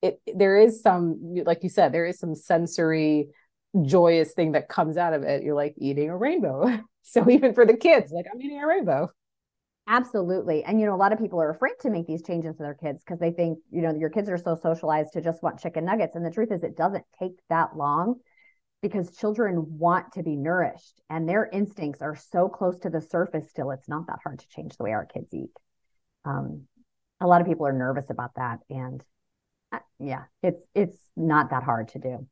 [0.00, 3.28] it there is some like you said there is some sensory
[3.84, 6.66] joyous thing that comes out of it you're like eating a rainbow
[7.02, 9.08] so even for the kids like i'm eating a rainbow.
[9.88, 10.62] Absolutely.
[10.62, 12.74] And you know a lot of people are afraid to make these changes to their
[12.74, 15.84] kids because they think you know your kids are so socialized to just want chicken
[15.84, 16.14] nuggets.
[16.14, 18.20] And the truth is it doesn't take that long
[18.80, 23.48] because children want to be nourished and their instincts are so close to the surface
[23.48, 25.50] still it's not that hard to change the way our kids eat.
[26.24, 26.62] Um,
[27.20, 29.02] a lot of people are nervous about that and
[29.72, 32.26] uh, yeah it's it's not that hard to do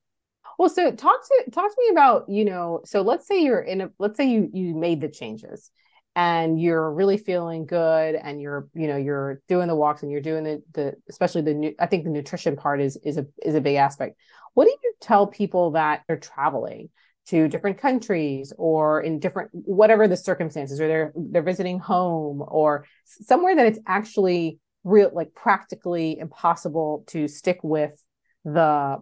[0.59, 3.81] well so talk to talk to me about you know so let's say you're in
[3.81, 5.71] a let's say you you made the changes
[6.17, 10.21] and you're really feeling good and you're you know you're doing the walks and you're
[10.21, 13.55] doing the the especially the new i think the nutrition part is is a is
[13.55, 14.17] a big aspect.
[14.55, 16.91] What do you tell people that are traveling
[17.27, 22.87] to different countries or in different whatever the circumstances or they're they're visiting home or
[23.05, 28.03] somewhere that it's actually real like practically impossible to stick with
[28.45, 28.97] the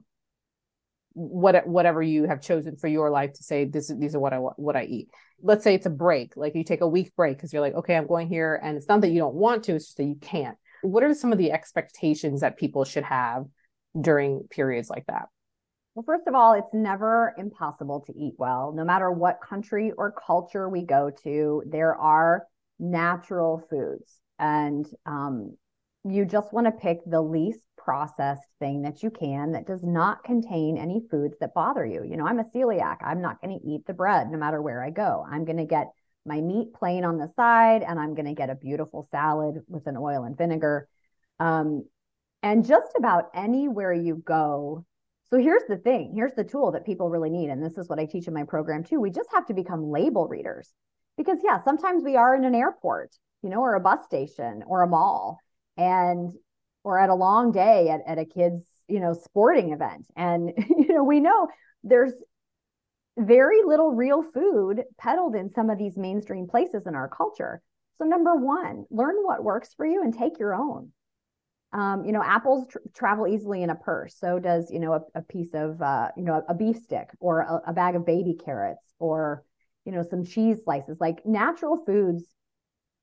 [1.19, 4.37] what whatever you have chosen for your life to say this these are what I
[4.37, 5.09] what I eat.
[5.43, 7.97] Let's say it's a break, like you take a week break because you're like, okay,
[7.97, 10.17] I'm going here, and it's not that you don't want to, it's just that you
[10.21, 10.57] can't.
[10.83, 13.47] What are some of the expectations that people should have
[14.01, 15.27] during periods like that?
[15.95, 18.73] Well, first of all, it's never impossible to eat well.
[18.73, 22.47] No matter what country or culture we go to, there are
[22.79, 24.21] natural foods.
[24.39, 25.57] And um,
[26.05, 30.23] you just want to pick the least processed thing that you can that does not
[30.23, 32.05] contain any foods that bother you.
[32.05, 32.99] You know, I'm a celiac.
[33.03, 35.25] I'm not going to eat the bread no matter where I go.
[35.29, 35.89] I'm going to get
[36.27, 39.87] my meat plain on the side and I'm going to get a beautiful salad with
[39.87, 40.89] an oil and vinegar.
[41.41, 41.85] Um,
[42.43, 44.85] and just about anywhere you go,
[45.31, 47.51] so here's the thing here's the tool that people really need.
[47.51, 49.01] And this is what I teach in my program too.
[49.01, 50.73] We just have to become label readers
[51.17, 54.83] because, yeah, sometimes we are in an airport, you know, or a bus station or
[54.83, 55.39] a mall
[55.79, 56.33] and
[56.85, 60.07] or at a long day at, at a kid's, you know, sporting event.
[60.17, 61.49] And, you know, we know
[61.85, 62.15] there's
[63.19, 67.61] very little real food peddled in some of these mainstream places in our culture.
[67.99, 70.93] So, number one, learn what works for you and take your own
[71.73, 74.17] Um, you know, apples tr- travel easily in a purse.
[74.19, 77.41] So does, you know, a, a piece of, uh, you know, a, beef stick or
[77.41, 79.45] a, a bag of baby carrots or,
[79.85, 80.99] you know, some cheese slices.
[81.01, 82.25] Like natural foods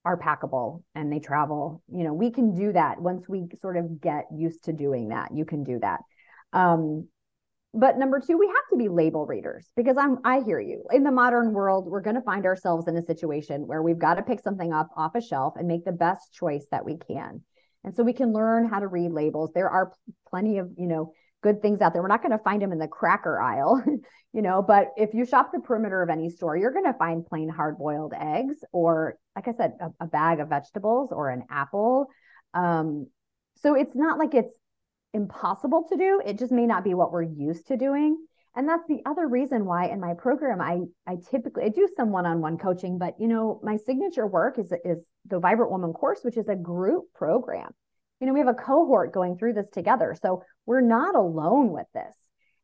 [0.05, 1.81] are packable and they travel.
[1.91, 5.35] You know, we can do that once we sort of get used to doing that.
[5.35, 6.01] You can do that.
[6.53, 7.07] Um,
[7.73, 10.85] but number two, we have to be label readers because I'm I hear you.
[10.93, 14.13] In the modern world, we're going to find ourselves in a situation where we've got
[14.13, 17.41] to pick something up off a shelf and make the best choice that we can.
[17.83, 19.51] And so we can learn how to read labels.
[19.53, 19.91] There are
[20.29, 21.11] plenty of, you know,
[21.45, 22.01] good things out there.
[22.01, 23.83] We're not going to find them in the cracker aisle,
[24.33, 27.23] you know, but if you shop the perimeter of any store, you're going to find
[27.23, 31.43] plain hard boiled eggs or, like I said, a, a, bag of vegetables or an
[31.51, 32.07] apple.
[32.55, 33.07] Um,
[33.57, 34.57] so it's not like it's
[35.13, 36.19] impossible to do.
[36.25, 38.17] It just may not be what we're used to doing.
[38.55, 42.09] And that's the other reason why in my program I I typically I do some
[42.11, 46.37] one-on-one coaching, but you know, my signature work is is the Vibrant Woman course, which
[46.37, 47.71] is a group program.
[48.19, 50.15] You know, we have a cohort going through this together.
[50.21, 52.15] So we're not alone with this.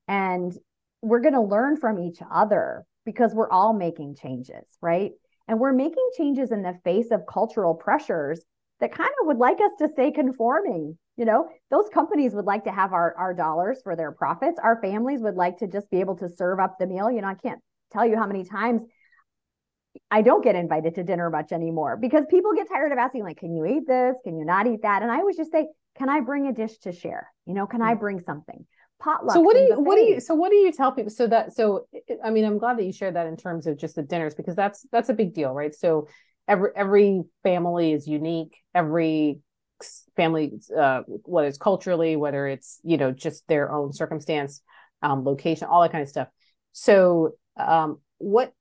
[0.08, 0.54] And
[1.02, 5.12] we're going to learn from each other because we're all making changes, right?
[5.47, 8.41] And we're making changes in the face of cultural pressures
[8.80, 12.64] that kind of would like us to stay conforming you know those companies would like
[12.64, 15.99] to have our our dollars for their profits our families would like to just be
[15.99, 18.82] able to serve up the meal you know i can't tell you how many times
[20.10, 23.38] i don't get invited to dinner much anymore because people get tired of asking like
[23.38, 24.16] can you eat this?
[24.24, 25.02] Can you not eat that?
[25.02, 25.68] And i always just say
[25.98, 27.32] can i bring a dish to share?
[27.46, 28.66] You know can i bring something?
[29.00, 31.12] Potluck so what do you what do you so what do you tell people?
[31.12, 31.88] So that so
[32.24, 34.56] i mean i'm glad that you shared that in terms of just the dinners because
[34.56, 35.74] that's that's a big deal right?
[35.74, 36.08] So
[36.48, 38.58] every every family is unique.
[38.76, 39.39] Every
[40.16, 44.62] family uh, whether it's culturally whether it's you know just their own circumstance
[45.02, 46.28] um, location all that kind of stuff.
[46.74, 48.54] So um, what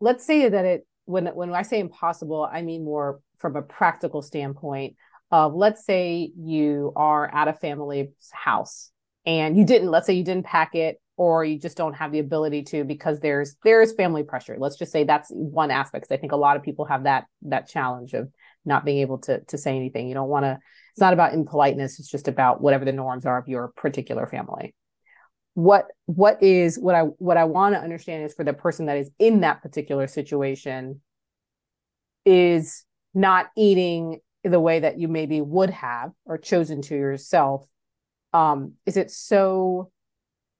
[0.00, 4.22] let's say that it when when i say impossible i mean more from a practical
[4.22, 4.94] standpoint
[5.30, 8.90] of let's say you are at a family's house
[9.26, 12.18] and you didn't let's say you didn't pack it or you just don't have the
[12.18, 16.32] ability to because there's there's family pressure let's just say that's one aspect i think
[16.32, 18.28] a lot of people have that that challenge of
[18.68, 20.06] not being able to to say anything.
[20.06, 20.58] You don't want to.
[20.92, 21.98] It's not about impoliteness.
[21.98, 24.74] It's just about whatever the norms are of your particular family.
[25.58, 28.96] What what is what I what I want to understand is for the person that
[28.96, 31.00] is in that particular situation
[32.24, 37.66] is not eating the way that you maybe would have or chosen to yourself.
[38.32, 39.90] Um, is it so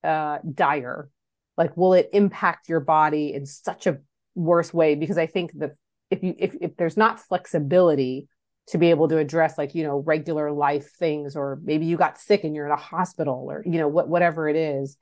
[0.03, 1.11] uh, dire?
[1.57, 3.99] Like, will it impact your body in such a
[4.34, 4.96] worse way?
[4.96, 5.76] Because I think that
[6.11, 8.26] if you if, if there's not flexibility
[8.69, 12.19] to be able to address like you know regular life things or maybe you got
[12.19, 14.97] sick and you're in a hospital or you know what whatever it is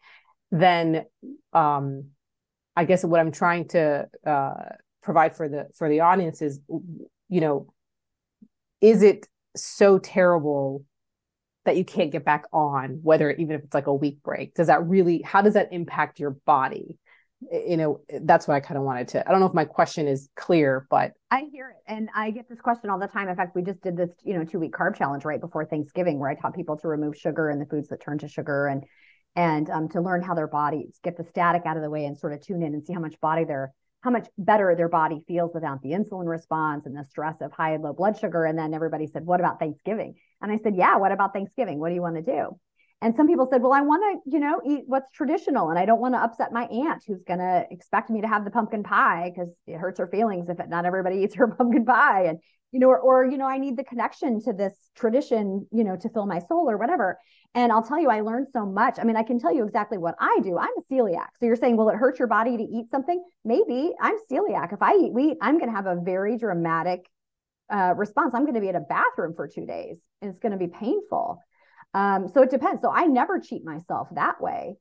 [0.50, 1.04] then
[1.52, 2.04] um
[2.76, 4.54] i guess what i'm trying to uh
[5.02, 6.60] provide for the for the audience is
[7.28, 7.72] you know
[8.80, 10.84] is it so terrible
[11.64, 14.54] that you can't get back on whether even if it's like a week break?
[14.54, 16.96] Does that really how does that impact your body
[17.52, 20.06] you know that's what i kind of wanted to i don't know if my question
[20.06, 23.28] is clear but i hear it and i get this question all the time.
[23.28, 26.18] In fact we just did this you know two week carb challenge right before thanksgiving
[26.18, 28.84] where i taught people to remove sugar and the foods that turn to sugar and
[29.36, 32.18] and um, to learn how their bodies get the static out of the way and
[32.18, 35.22] sort of tune in and see how much body their how much better their body
[35.26, 38.44] feels without the insulin response and the stress of high and low blood sugar.
[38.44, 40.14] And then everybody said what about thanksgiving?
[40.40, 41.78] And i said yeah what about thanksgiving?
[41.78, 42.58] What do you want to do
[43.02, 45.84] and some people said, well, I want to, you know, eat what's traditional and I
[45.84, 48.82] don't want to upset my aunt who's going to expect me to have the pumpkin
[48.82, 52.24] pie because it hurts her feelings if it, not everybody eats her pumpkin pie.
[52.24, 52.38] And,
[52.72, 55.96] you know, or, or, you know, I need the connection to this tradition, you know,
[55.96, 57.18] to fill my soul or whatever.
[57.54, 58.98] And I'll tell you, I learned so much.
[58.98, 60.58] I mean, I can tell you exactly what I do.
[60.58, 61.28] I'm a celiac.
[61.38, 63.22] So you're saying, will it hurt your body to eat something?
[63.44, 64.72] Maybe I'm celiac.
[64.72, 67.06] If I eat wheat, I'm going to have a very dramatic
[67.70, 68.34] uh, response.
[68.34, 70.68] I'm going to be in a bathroom for two days and it's going to be
[70.68, 71.40] painful.
[71.96, 72.82] Um, so it depends.
[72.82, 74.76] So I never cheat myself that way.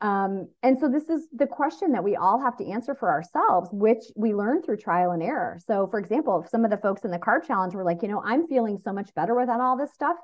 [0.00, 3.70] Um, and so this is the question that we all have to answer for ourselves,
[3.72, 5.60] which we learn through trial and error.
[5.64, 8.08] So, for example, if some of the folks in the carb challenge were like, you
[8.08, 10.16] know, I'm feeling so much better without all this stuff,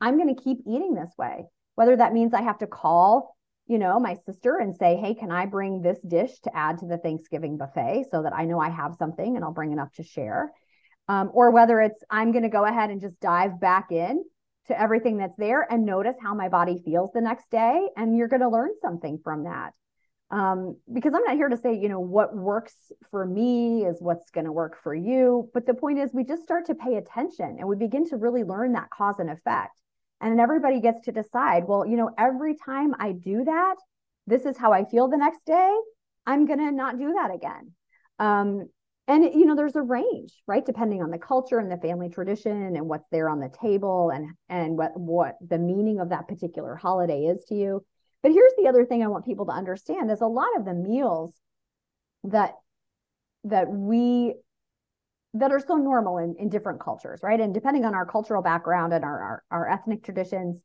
[0.00, 1.44] I'm going to keep eating this way.
[1.74, 3.36] Whether that means I have to call,
[3.66, 6.86] you know, my sister and say, hey, can I bring this dish to add to
[6.86, 10.02] the Thanksgiving buffet so that I know I have something and I'll bring enough to
[10.02, 10.50] share.
[11.08, 14.24] Um, or whether it's I'm going to go ahead and just dive back in
[14.70, 17.88] to everything that's there and notice how my body feels the next day.
[17.96, 19.72] And you're going to learn something from that.
[20.30, 22.74] Um, because I'm not here to say, you know, what works
[23.10, 25.50] for me is what's going to work for you.
[25.52, 28.44] But the point is, we just start to pay attention and we begin to really
[28.44, 29.76] learn that cause and effect.
[30.20, 33.76] And then everybody gets to decide, well, you know, every time I do that,
[34.26, 35.76] this is how I feel the next day.
[36.26, 37.72] I'm going to not do that again.
[38.18, 38.68] Um,
[39.10, 40.64] and you know there's a range right?
[40.64, 44.30] Depending on the culture and the family tradition and what's there on the table and
[44.48, 47.84] and what what the meaning of that particular holiday is to you.
[48.22, 50.74] But here's the other thing i want people to understand is a lot of the
[50.74, 51.32] meals
[52.24, 52.54] that
[53.44, 54.34] that we
[55.34, 57.40] that are so normal in, in different cultures right?
[57.40, 60.60] And depending on our cultural background and our, our, our ethnic traditions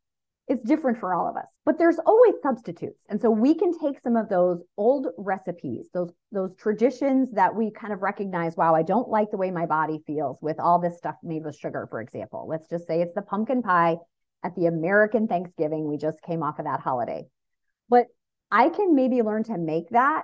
[0.47, 3.01] it's different for all of us but there's always substitutes.
[3.09, 7.71] And so we can take some of those old recipes those those traditions that we
[7.71, 10.97] kind of recognize wow i don't like the way my body feels with all this
[10.97, 12.45] stuff made with sugar for example.
[12.47, 13.97] Let's just say it's the pumpkin pie
[14.43, 15.87] at the american thanksgiving.
[15.87, 17.25] We just came off of that holiday.
[17.89, 18.07] But
[18.51, 20.23] i can maybe learn to make that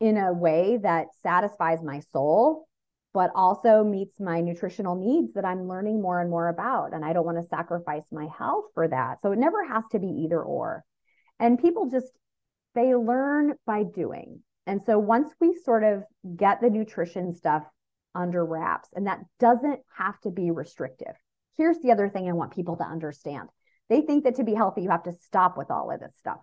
[0.00, 2.66] in a way that satisfies my soul
[3.14, 6.92] but also meets my nutritional needs that I'm learning more and more about.
[6.92, 9.22] And I don't want to sacrifice my health for that.
[9.22, 10.84] So it never has to be either or.
[11.38, 12.10] And people just,
[12.74, 14.42] they learn by doing.
[14.66, 16.02] And so once we sort of
[16.36, 17.62] get the nutrition stuff
[18.16, 21.14] under wraps, and that doesn't have to be restrictive.
[21.56, 23.48] Here's the other thing I want people to understand
[23.90, 26.40] they think that to be healthy, you have to stop with all of this stuff.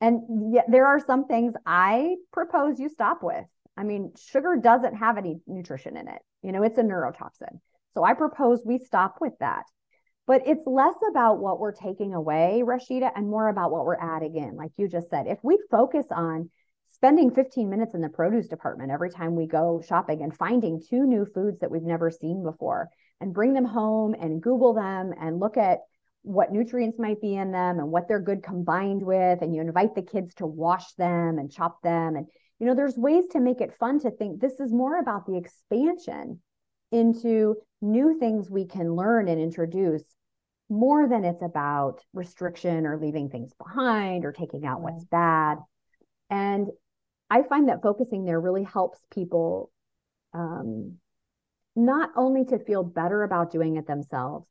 [0.00, 3.44] And yet there are some things I propose you stop with.
[3.78, 6.20] I mean, sugar doesn't have any nutrition in it.
[6.42, 7.60] You know, it's a neurotoxin.
[7.94, 9.66] So I propose we stop with that.
[10.26, 14.34] But it's less about what we're taking away, Rashida, and more about what we're adding
[14.34, 14.56] in.
[14.56, 16.50] Like you just said, if we focus on
[16.90, 21.06] spending 15 minutes in the produce department every time we go shopping and finding two
[21.06, 22.88] new foods that we've never seen before
[23.20, 25.78] and bring them home and Google them and look at
[26.22, 29.40] what nutrients might be in them and what they're good combined with.
[29.40, 32.16] And you invite the kids to wash them and chop them.
[32.16, 32.26] And
[32.58, 35.36] you know, there's ways to make it fun to think this is more about the
[35.36, 36.40] expansion
[36.90, 40.02] into new things we can learn and introduce
[40.68, 45.58] more than it's about restriction or leaving things behind or taking out what's bad.
[46.30, 46.68] And
[47.30, 49.70] I find that focusing there really helps people
[50.34, 50.96] um,
[51.76, 54.46] not only to feel better about doing it themselves,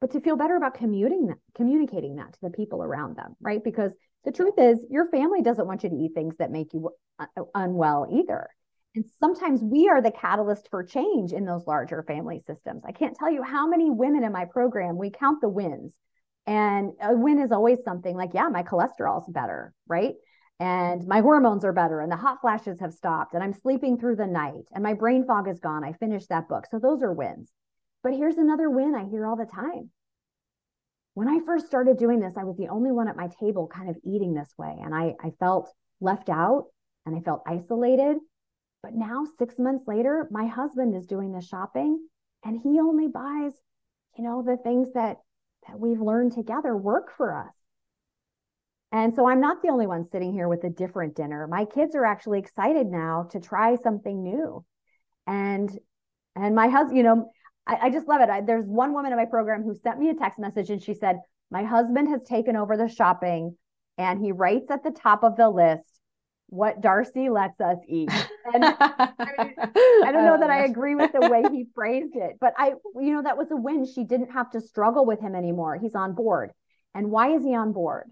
[0.00, 3.62] but to feel better about commuting that, communicating that to the people around them, right?
[3.62, 3.92] Because
[4.28, 7.24] the truth is, your family doesn't want you to eat things that make you uh,
[7.54, 8.50] unwell either.
[8.94, 12.82] And sometimes we are the catalyst for change in those larger family systems.
[12.86, 15.94] I can't tell you how many women in my program, we count the wins.
[16.46, 20.12] And a win is always something like, yeah, my cholesterol's better, right?
[20.60, 24.16] And my hormones are better, and the hot flashes have stopped, and I'm sleeping through
[24.16, 25.84] the night, and my brain fog is gone.
[25.84, 26.66] I finished that book.
[26.70, 27.50] So those are wins.
[28.02, 29.90] But here's another win I hear all the time
[31.18, 33.90] when I first started doing this, I was the only one at my table kind
[33.90, 34.78] of eating this way.
[34.80, 35.68] And I, I felt
[36.00, 36.66] left out
[37.04, 38.18] and I felt isolated.
[38.84, 42.06] But now, six months later, my husband is doing the shopping
[42.44, 43.52] and he only buys,
[44.16, 45.16] you know, the things that,
[45.66, 47.52] that we've learned together work for us.
[48.92, 51.48] And so I'm not the only one sitting here with a different dinner.
[51.48, 54.64] My kids are actually excited now to try something new.
[55.26, 55.68] And
[56.36, 57.32] and my husband, you know,
[57.68, 58.30] I, I just love it.
[58.30, 60.94] I, there's one woman in my program who sent me a text message and she
[60.94, 63.56] said, My husband has taken over the shopping
[63.98, 65.84] and he writes at the top of the list
[66.48, 68.10] what Darci lets us eat.
[68.54, 69.54] And I, mean,
[70.04, 73.12] I don't know that I agree with the way he phrased it, but I, you
[73.12, 73.84] know, that was a win.
[73.84, 75.76] She didn't have to struggle with him anymore.
[75.76, 76.52] He's on board.
[76.94, 78.08] And why is he on board?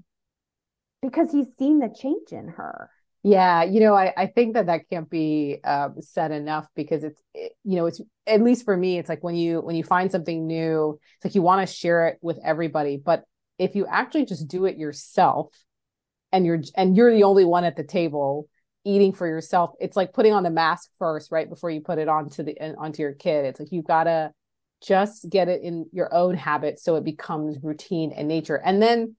[1.00, 2.90] Because he's seen the change in her.
[3.22, 7.20] Yeah, you know, I, I think that that can't be um, said enough because it's,
[7.34, 10.11] it, you know, it's at least for me, it's like when you when you find
[10.11, 13.01] something new, it's like you want to share it with everybody.
[13.03, 13.24] But
[13.59, 15.55] if you actually just do it yourself,
[16.33, 18.49] and you're and you're the only one at the table
[18.85, 22.09] eating for yourself, it's like putting on the mask first, right before you put it
[22.09, 23.45] onto the onto your kid.
[23.45, 24.33] It's like you've got to
[24.83, 29.16] just get it in your own habit so it becomes routine and nature, and then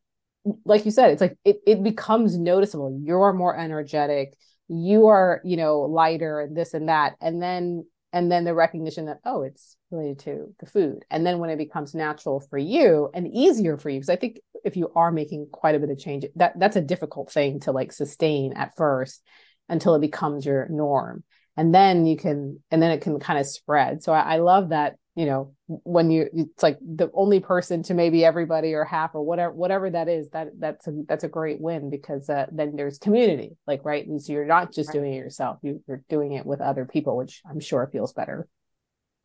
[0.65, 2.99] like you said, it's like it, it becomes noticeable.
[3.03, 4.33] You're more energetic,
[4.67, 7.15] you are, you know, lighter and this and that.
[7.21, 7.85] And then
[8.17, 11.05] and then the recognition that, oh, it's related to the food.
[11.11, 14.39] And then when it becomes natural for you and easier for you, because I think
[14.65, 17.71] if you are making quite a bit of change, that that's a difficult thing to
[17.71, 19.21] like sustain at first
[19.69, 21.23] until it becomes your norm.
[21.55, 24.01] And then you can, and then it can kind of spread.
[24.01, 27.95] So I, I love that you know when you it's like the only person to
[27.95, 31.59] maybe everybody or half or whatever whatever that is that that's a that's a great
[31.59, 34.05] win because uh, then there's community like right?
[34.05, 34.93] And so you're not just right.
[34.93, 38.47] doing it yourself you, you're doing it with other people which i'm sure feels better.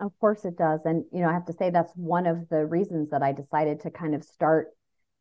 [0.00, 0.80] Of course it does.
[0.86, 3.80] And you know i have to say that's one of the reasons that i decided
[3.80, 4.68] to kind of start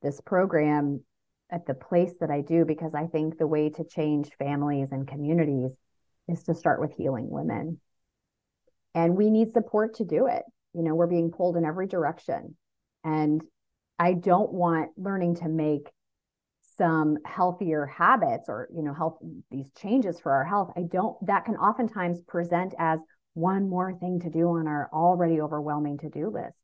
[0.01, 1.03] this program
[1.51, 5.05] at the place that i do because i think the way to change families and
[5.05, 5.71] communities
[6.29, 7.81] is to start with healing women.
[8.95, 10.43] And we need support to do it
[10.73, 12.55] you know, we're being pulled in every direction.
[13.03, 13.41] And
[13.99, 15.89] I don't want learning to make
[16.77, 19.17] some healthier habits or you know health
[19.51, 20.71] these changes for our health.
[20.75, 22.99] I don't that can oftentimes present as
[23.33, 26.55] one more thing to do on our already overwhelming to-do list.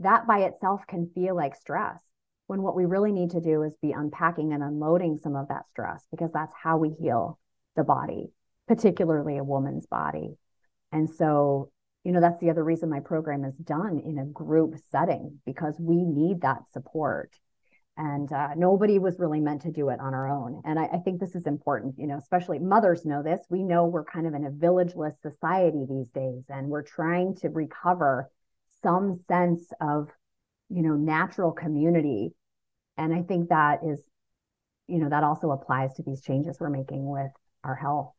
[0.00, 2.00] That by itself can feel like stress
[2.46, 5.68] when what we really need to do is be unpacking and unloading some of that
[5.70, 7.38] stress because that's how we heal
[7.74, 8.30] the body
[8.66, 10.36] particularly a woman's body.
[10.92, 11.70] And so
[12.04, 15.74] you know that's the other reason my program is done in a group setting because
[15.78, 17.34] we need that support.
[17.96, 20.62] And uh, nobody was really meant to do it on our own.
[20.64, 23.40] And I, I, think this is important you know especially mothers know this.
[23.48, 27.48] We know we're kind of in a villageless society these days and we're trying to
[27.48, 28.30] recover
[28.82, 30.10] some sense of
[30.68, 32.34] you know natural community.
[32.96, 34.00] And i think that is
[34.86, 37.30] you know that also applies to these changes we're making with
[37.62, 38.12] our health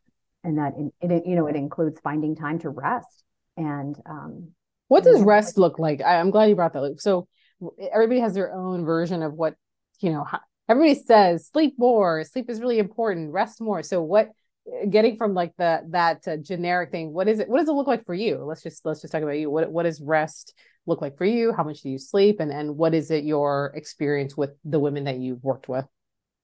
[0.44, 3.25] and that in, it, you know it includes finding time to rest
[3.58, 4.52] and um,
[4.88, 6.02] what does rest look like?
[6.02, 7.00] I, i'm glad you brought that up.
[7.00, 7.28] So
[7.92, 9.56] everybody has their own version of what
[10.00, 10.26] you know
[10.70, 13.84] everybody says sleep more sleep is really important rest more.
[13.84, 14.30] So what
[14.90, 17.88] getting from like the that uh, generic thing what is it what does it look
[17.88, 18.44] like for you?
[18.44, 19.50] Let's just let's just talk about you.
[19.50, 20.54] What what does rest
[20.86, 21.52] look like for you?
[21.54, 22.40] How much do you sleep?
[22.40, 25.86] And and what is it your experience with the women that you've worked with?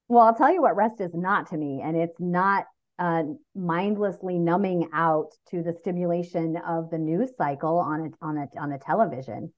[0.08, 2.66] Well i'll tell you what rest is not to me and it's not
[3.02, 3.24] uh,
[3.56, 8.72] mindlessly numbing out to the stimulation of the news cycle on a on a on
[8.72, 9.52] a television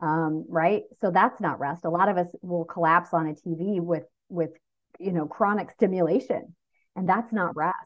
[0.00, 0.84] um, right?
[1.00, 1.84] So that's not rest.
[1.84, 4.50] A lot of us will collapse on a TV with with
[4.98, 6.54] you know chronic stimulation,
[6.96, 7.76] and that's not rest.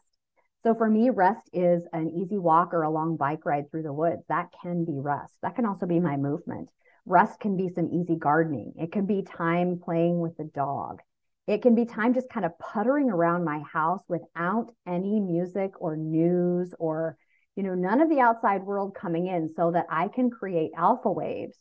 [0.63, 3.93] So for me, rest is an easy walk or a long bike ride through the
[3.93, 4.23] woods.
[4.29, 5.33] That can be rest.
[5.41, 6.69] That can also be my movement.
[7.05, 8.73] Rest can be some easy gardening.
[8.77, 11.01] It can be time playing with the dog.
[11.47, 15.97] It can be time just kind of puttering around my house without any music or
[15.97, 17.17] news or
[17.55, 21.11] you know none of the outside world coming in so that I can create alpha
[21.11, 21.57] waves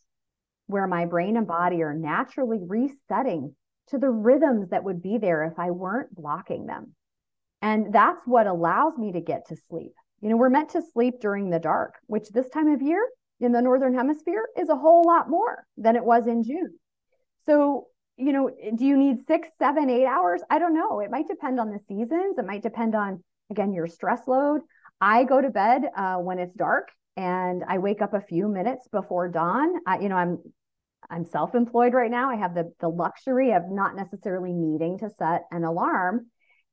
[0.67, 3.55] where my brain and body are naturally resetting
[3.89, 6.95] to the rhythms that would be there if I weren't blocking them.
[7.61, 9.93] And that's what allows me to get to sleep.
[10.21, 13.07] You know, we're meant to sleep during the dark, which this time of year
[13.41, 16.79] in the Northern Hemisphere is a whole lot more than it was in June.
[17.45, 20.43] So, you know, do you need six, seven, eight hours?
[20.51, 21.01] I don't know.
[21.01, 22.39] It might depend on the seasons.
[22.39, 24.61] It might depend on, again, your stress load.
[25.01, 28.87] I go to bed uh, when it's dark and I wake up a few minutes
[28.91, 29.75] before dawn.
[29.87, 30.39] I, you know, I'm
[31.11, 32.31] I'm self-employed right now.
[32.31, 36.27] I have the the luxury of not necessarily needing to set an alarm,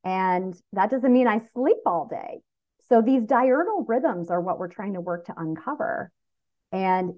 [0.04, 2.42] and that doesn't mean I sleep all day.
[2.90, 6.12] So these diurnal rhythms are what we're trying to work to uncover.
[6.72, 7.14] And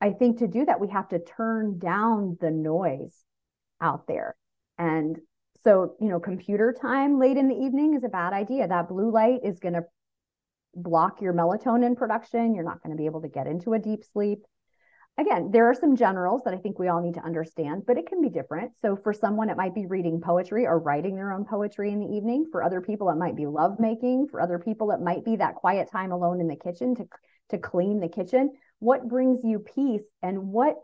[0.00, 3.16] I think to do that, we have to turn down the noise
[3.84, 4.34] out there.
[4.78, 5.18] And
[5.62, 8.66] so, you know, computer time late in the evening is a bad idea.
[8.66, 9.84] That blue light is going to
[10.74, 12.54] block your melatonin production.
[12.54, 14.40] You're not going to be able to get into a deep sleep.
[15.16, 18.08] Again, there are some generals that I think we all need to understand, but it
[18.08, 18.72] can be different.
[18.82, 22.16] So for someone, it might be reading poetry or writing their own poetry in the
[22.16, 22.46] evening.
[22.50, 24.26] For other people, it might be love making.
[24.28, 27.06] For other people, it might be that quiet time alone in the kitchen to,
[27.50, 28.54] to clean the kitchen.
[28.80, 30.74] What brings you peace and what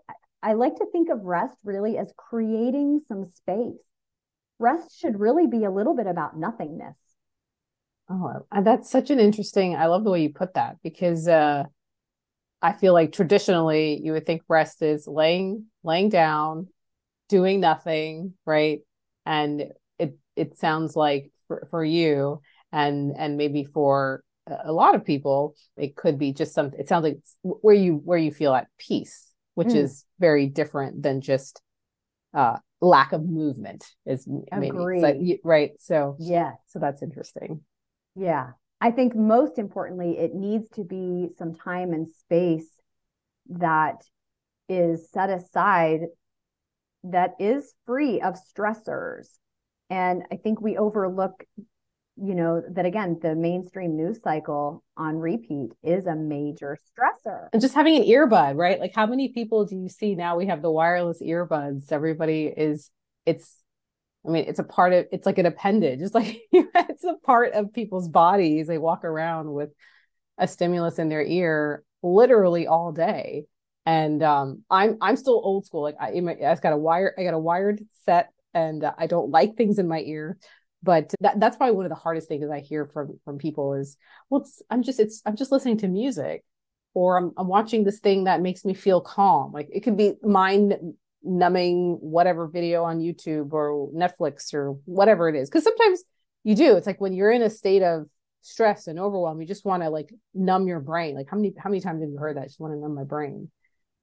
[0.42, 3.78] I like to think of rest really as creating some space.
[4.58, 6.96] Rest should really be a little bit about nothingness.
[8.08, 9.76] Oh, that's such an interesting.
[9.76, 11.64] I love the way you put that because uh,
[12.60, 16.68] I feel like traditionally you would think rest is laying laying down,
[17.28, 18.80] doing nothing, right?
[19.24, 19.66] And
[19.98, 22.40] it it sounds like for, for you
[22.72, 24.22] and and maybe for
[24.64, 28.18] a lot of people it could be just something it sounds like where you where
[28.18, 29.76] you feel at peace which mm.
[29.76, 31.62] is very different than just
[32.34, 37.60] uh lack of movement is maybe so, right so yeah so that's interesting
[38.14, 38.50] yeah.
[38.80, 42.68] I think most importantly, it needs to be some time and space
[43.50, 44.02] that
[44.68, 46.00] is set aside
[47.04, 49.26] that is free of stressors.
[49.88, 51.44] And I think we overlook,
[52.22, 57.48] you know, that again, the mainstream news cycle on repeat is a major stressor.
[57.52, 58.78] And just having an earbud, right?
[58.78, 61.90] Like how many people do you see now we have the wireless earbuds?
[61.90, 62.90] Everybody is
[63.24, 63.56] it's
[64.26, 66.00] I mean, it's a part of it's like an appendage.
[66.02, 68.66] It's like it's a part of people's bodies.
[68.66, 69.70] They walk around with
[70.36, 73.44] a stimulus in their ear literally all day.
[73.86, 75.82] And um, I'm I'm still old school.
[75.82, 79.30] Like I, I got a wire, I got a wired set, and uh, I don't
[79.30, 80.36] like things in my ear.
[80.82, 83.96] But that, that's probably one of the hardest things I hear from from people is,
[84.30, 86.42] well, I'm just it's I'm just listening to music,
[86.94, 89.52] or I'm I'm watching this thing that makes me feel calm.
[89.52, 90.78] Like it could be mind
[91.22, 95.50] numbing whatever video on YouTube or Netflix or whatever it is.
[95.50, 96.02] Because sometimes
[96.44, 96.76] you do.
[96.76, 98.06] It's like when you're in a state of
[98.40, 101.14] stress and overwhelm, you just want to like numb your brain.
[101.14, 102.42] Like how many how many times have you heard that?
[102.42, 103.50] I just want to numb my brain.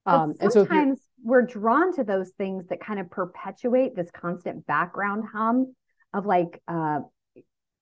[0.06, 4.66] Um, and so sometimes we're drawn to those things that kind of perpetuate this constant
[4.66, 5.74] background hum
[6.12, 7.00] of like uh,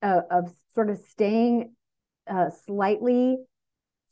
[0.03, 1.75] of sort of staying
[2.29, 3.39] uh, slightly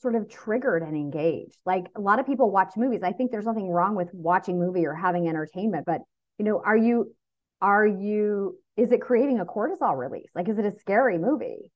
[0.00, 1.56] sort of triggered and engaged.
[1.64, 3.02] Like a lot of people watch movies.
[3.02, 6.00] I think there's nothing wrong with watching movie or having entertainment, but
[6.38, 7.14] you know, are you
[7.60, 10.30] are you is it creating a cortisol release?
[10.34, 11.70] Like is it a scary movie?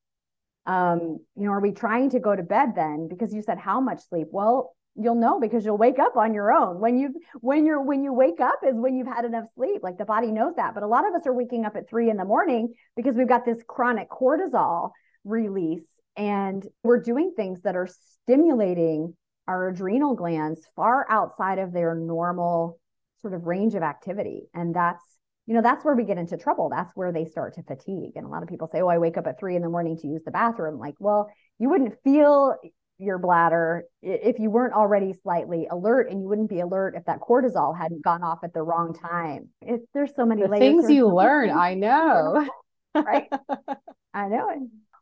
[0.66, 3.80] Um, you know, are we trying to go to bed then because you said how
[3.80, 4.28] much sleep?
[4.30, 6.80] Well, you'll know because you'll wake up on your own.
[6.80, 9.82] When you when you're when you wake up is when you've had enough sleep.
[9.82, 10.74] Like the body knows that.
[10.74, 13.28] But a lot of us are waking up at 3 in the morning because we've
[13.28, 14.90] got this chronic cortisol
[15.24, 15.84] release
[16.16, 17.88] and we're doing things that are
[18.24, 19.14] stimulating
[19.46, 22.78] our adrenal glands far outside of their normal
[23.22, 24.42] sort of range of activity.
[24.52, 25.02] And that's,
[25.46, 26.68] you know, that's where we get into trouble.
[26.68, 28.12] That's where they start to fatigue.
[28.16, 29.96] And a lot of people say, oh, I wake up at three in the morning
[29.98, 30.78] to use the bathroom.
[30.78, 32.54] Like, well, you wouldn't feel
[32.98, 37.20] your bladder if you weren't already slightly alert and you wouldn't be alert if that
[37.20, 39.48] cortisol hadn't gone off at the wrong time.
[39.62, 41.50] It, there's so many the things you learn.
[41.50, 42.48] I know.
[42.94, 43.28] right.
[44.14, 44.58] I know it.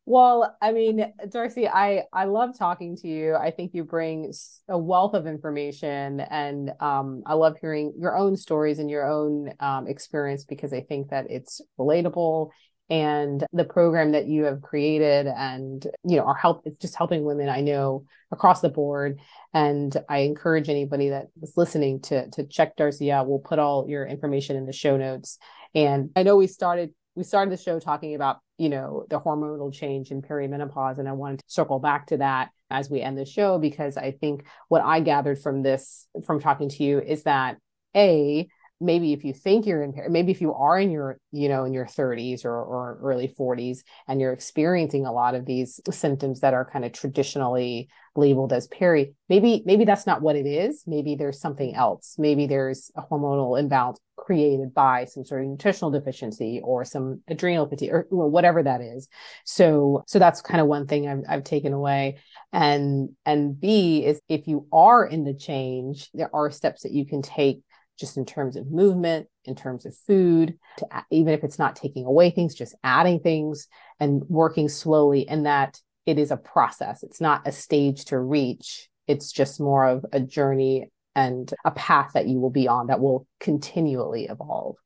[0.08, 3.34] Well, I mean, Darci, I I love talking to you.
[3.34, 4.32] I think you bring
[4.68, 9.52] a wealth of information, and um, I love hearing your own stories and your own
[9.58, 12.50] um, experience because I think that it's relatable.
[12.88, 17.24] And the program that you have created, and you know, our help it's just helping
[17.24, 19.20] women I know across the board.
[19.52, 23.28] And I encourage anybody that is listening to to check Darci out.
[23.28, 25.38] We'll put all your information in the show notes.
[25.74, 29.72] And I know we started we started the show talking about you know the hormonal
[29.72, 33.24] change in perimenopause and i wanted to circle back to that as we end the
[33.24, 37.56] show because i think what i gathered from this from talking to you is that
[37.96, 38.46] a
[38.80, 41.72] maybe if you think you're in maybe if you are in your you know in
[41.72, 43.78] your 30s or, or early 40s
[44.08, 48.66] and you're experiencing a lot of these symptoms that are kind of traditionally labeled as
[48.68, 50.84] peri maybe maybe that's not what it is.
[50.86, 52.16] Maybe there's something else.
[52.18, 57.68] Maybe there's a hormonal imbalance created by some sort of nutritional deficiency or some adrenal
[57.68, 59.08] fatigue or, or whatever that is.
[59.44, 62.18] So so that's kind of one thing I've, I've taken away.
[62.52, 67.06] And and b is if you are in the change there are steps that you
[67.06, 67.60] can take
[67.98, 72.04] just in terms of movement, in terms of food, to, even if it's not taking
[72.04, 73.68] away things, just adding things
[74.00, 77.02] and working slowly, and that it is a process.
[77.02, 78.88] It's not a stage to reach.
[79.06, 83.00] It's just more of a journey and a path that you will be on that
[83.00, 84.76] will continually evolve.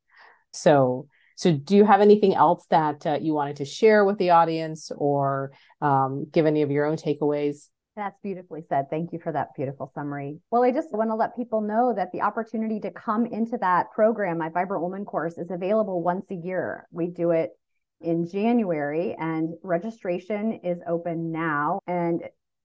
[0.51, 4.31] So, so do you have anything else that uh, you wanted to share with the
[4.31, 5.51] audience or
[5.81, 7.67] um, give any of your own takeaways?
[7.95, 8.89] That's beautifully said.
[8.89, 10.39] Thank you for that beautiful summary.
[10.49, 13.91] Well, I just want to let people know that the opportunity to come into that
[13.91, 16.87] program, my Vibrant Woman course, is available once a year.
[16.91, 17.51] We do it
[17.99, 21.81] in January and registration is open now.
[21.85, 22.23] And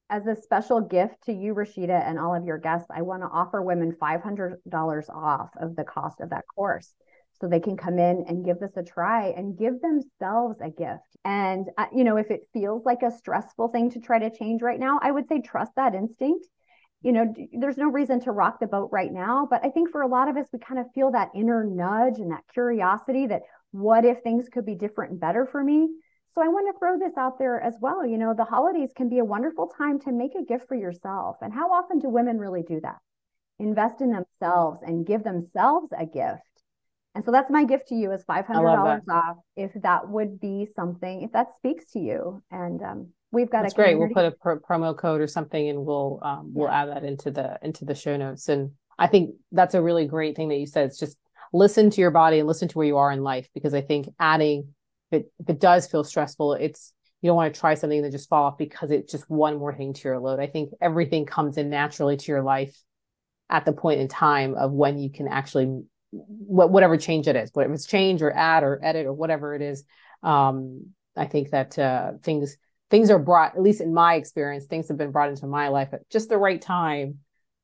[0.08, 3.28] as a special gift to you, Rashida, and all of your guests, I want to
[3.28, 6.94] offer women $500 off of the cost of that course
[7.40, 11.16] so they can come in and give this a try and give themselves a gift.
[11.24, 14.62] And, uh, you know, if it feels like a stressful thing to try to change
[14.62, 16.46] right now, I would say trust that instinct.
[17.02, 19.46] You know, there's no reason to rock the boat right now.
[19.48, 22.18] But I think for a lot of us, we kind of feel that inner nudge
[22.18, 25.88] and that curiosity that what if things could be different and better for me?
[26.34, 28.06] So I want to throw this out there as well.
[28.06, 31.36] You know, the holidays can be a wonderful time to make a gift for yourself.
[31.42, 32.98] And how often do women really do that?
[33.58, 36.55] Invest in themselves and give themselves a gift
[37.16, 41.22] and so that's my gift to you is $500 off if that would be something,
[41.22, 42.42] if that speaks to you.
[42.50, 43.98] And um, we've got that's a great.
[43.98, 46.82] We'll put a pro- promo code or something and we'll, um, we'll yeah.
[46.82, 48.50] add that into the, into the show notes.
[48.50, 50.88] And I think that's a really great thing that you said.
[50.88, 51.16] It's just
[51.54, 54.08] listen to your body and listen to where you are in life, because I think
[54.20, 54.74] adding,
[55.10, 58.12] if it, if it does feel stressful, it's, you don't want to try something that
[58.12, 60.38] just fall off because it's just one more thing to your load.
[60.38, 62.78] I think everything comes in naturally to your life
[63.48, 67.72] at the point in time of when you can actually whatever change it is, whether
[67.72, 69.84] it's change or add or edit or whatever it is.
[70.22, 72.56] Um, I think that uh, things
[72.90, 75.88] things are brought, at least in my experience, things have been brought into my life
[75.92, 77.18] at just the right time,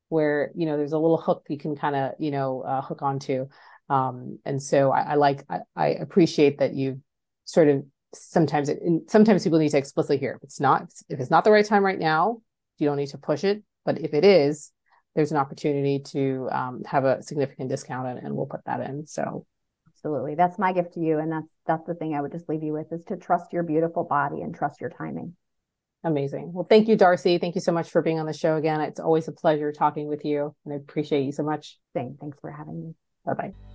[0.08, 3.02] where you know there's a little hook you can kind of you know uh, hook
[3.02, 3.48] onto.
[3.88, 7.02] Um, and so I, I like I, I, appreciate that you
[7.44, 11.30] sort of sometimes it, sometimes people need to explicitly hear if it's not if it's
[11.30, 12.40] not the right time right now,
[12.78, 13.62] you don't need to push it.
[13.84, 14.70] But if it is,
[15.14, 19.06] there's an opportunity to um, have a significant discount and, and we'll put that in.
[19.06, 19.46] So
[19.88, 20.34] absolutely.
[20.34, 21.18] That's my gift to you.
[21.18, 23.62] And that's that's the thing I would just leave you with is to trust your
[23.62, 25.36] beautiful body and trust your timing.
[26.04, 26.52] Amazing.
[26.52, 27.40] Well, thank you, Darci.
[27.40, 28.80] Thank you so much for being on the show again.
[28.80, 31.78] It's always a pleasure talking with you, and I appreciate you so much.
[31.94, 32.16] Same.
[32.20, 32.94] Thanks for having me.
[33.24, 33.71] Bye bye.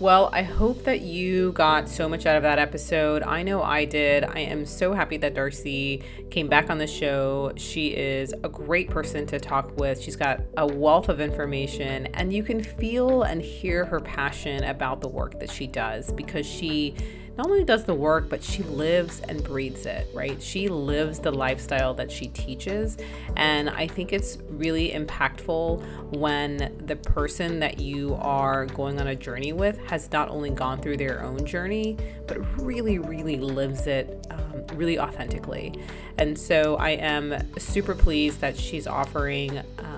[0.00, 3.24] Well, I hope that you got so much out of that episode.
[3.24, 4.22] I know I did.
[4.22, 7.50] I am so happy that Darci came back on the show.
[7.56, 10.00] She is a great person to talk with.
[10.00, 15.00] She's got a wealth of information, and you can feel and hear her passion about
[15.00, 16.94] the work that she does because she
[17.38, 20.42] not only does the work, but she lives and breathes it, right?
[20.42, 22.96] She lives the lifestyle that she teaches.
[23.36, 29.14] And I think it's really impactful when the person that you are going on a
[29.14, 31.96] journey with has not only gone through their own journey,
[32.26, 35.78] but really, really lives it um, really authentically.
[36.18, 39.58] And so I am super pleased that she's offering.
[39.78, 39.97] Um,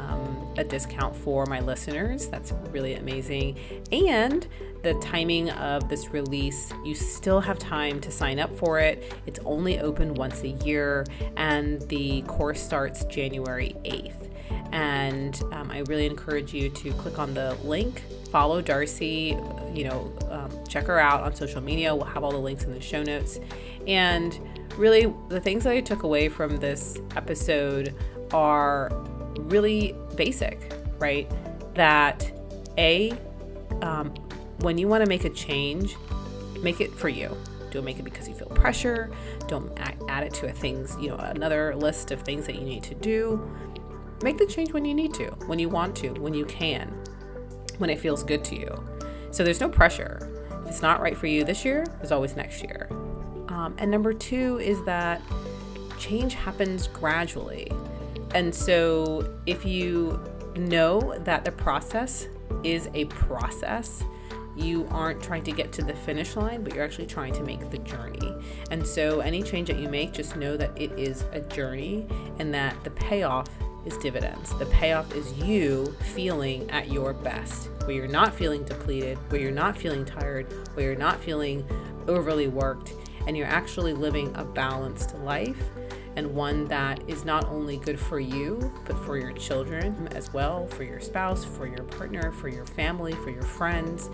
[0.57, 2.29] a discount for my listeners.
[2.29, 3.59] That's really amazing.
[3.93, 4.47] And
[4.83, 9.15] the timing of this release, you still have time to sign up for it.
[9.27, 11.05] It's only open once a year,
[11.37, 14.29] and the course starts January 8th.
[14.73, 19.31] And um, I really encourage you to click on the link, follow Darci,
[19.77, 21.95] you know, um, check her out on social media.
[21.95, 23.39] We'll have all the links in the show notes.
[23.87, 24.39] And
[24.77, 27.95] really, the things that I took away from this episode
[28.33, 28.91] are
[29.39, 31.27] really basic, right?
[31.75, 32.31] That
[32.77, 33.11] A,
[33.81, 34.13] um,
[34.59, 35.97] when you want to make a change,
[36.61, 37.35] make it for you.
[37.71, 39.11] Don't make it because you feel pressure.
[39.49, 39.73] Don't
[40.11, 42.95] add it to a things, you know, another list of things that you need to
[42.95, 43.51] do.
[44.23, 46.89] Make the change when you need to, when you want to, when you can,
[47.79, 48.71] when it feels good to you.
[49.31, 50.29] So there's no pressure.
[50.65, 52.89] If it's not right for you this year, there's always next year.
[53.49, 55.23] Um, and number two is that
[55.99, 57.73] change happens gradually.
[58.35, 60.23] And so if you
[60.57, 62.29] know that the process
[62.63, 64.05] is a process,
[64.57, 67.71] you aren't trying to get to the finish line, but you're actually trying to make
[67.71, 68.35] the journey.
[68.71, 72.07] And so any change that you make, just know that it is a journey
[72.39, 73.49] and that the payoff
[73.87, 74.57] is dividends.
[74.59, 79.51] The payoff is you feeling at your best, where you're not feeling depleted, where you're
[79.51, 81.67] not feeling tired, where you're not feeling
[82.07, 82.93] overly worked,
[83.27, 85.63] and you're actually living a balanced life
[86.17, 90.67] and one that is not only good for you, but for your children as well,
[90.67, 94.11] for your spouse, for your partner, for your family, for your friends.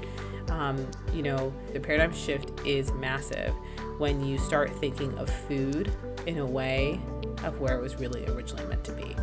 [0.51, 3.55] Um, you know, the paradigm shift is massive
[3.99, 5.93] when you start thinking of food
[6.27, 7.01] in a way
[7.45, 9.17] of where it was really originally meant to be.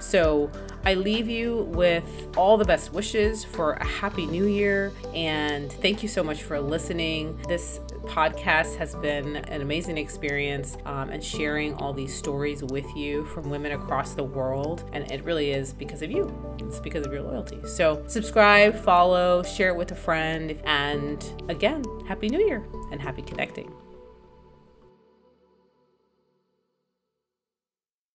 [0.00, 0.50] So
[0.84, 2.04] I leave you with
[2.36, 6.60] all the best wishes for a happy new year and thank you so much for
[6.60, 7.40] listening.
[7.48, 13.24] This podcast has been an amazing experience um, and sharing all these stories with you
[13.26, 14.88] from women across the world.
[14.92, 17.60] And it really is because of you, it's because of your loyalty.
[17.66, 20.60] So, subscribe, follow, share it with a friend.
[20.64, 23.72] And again, Happy New Year and happy connecting.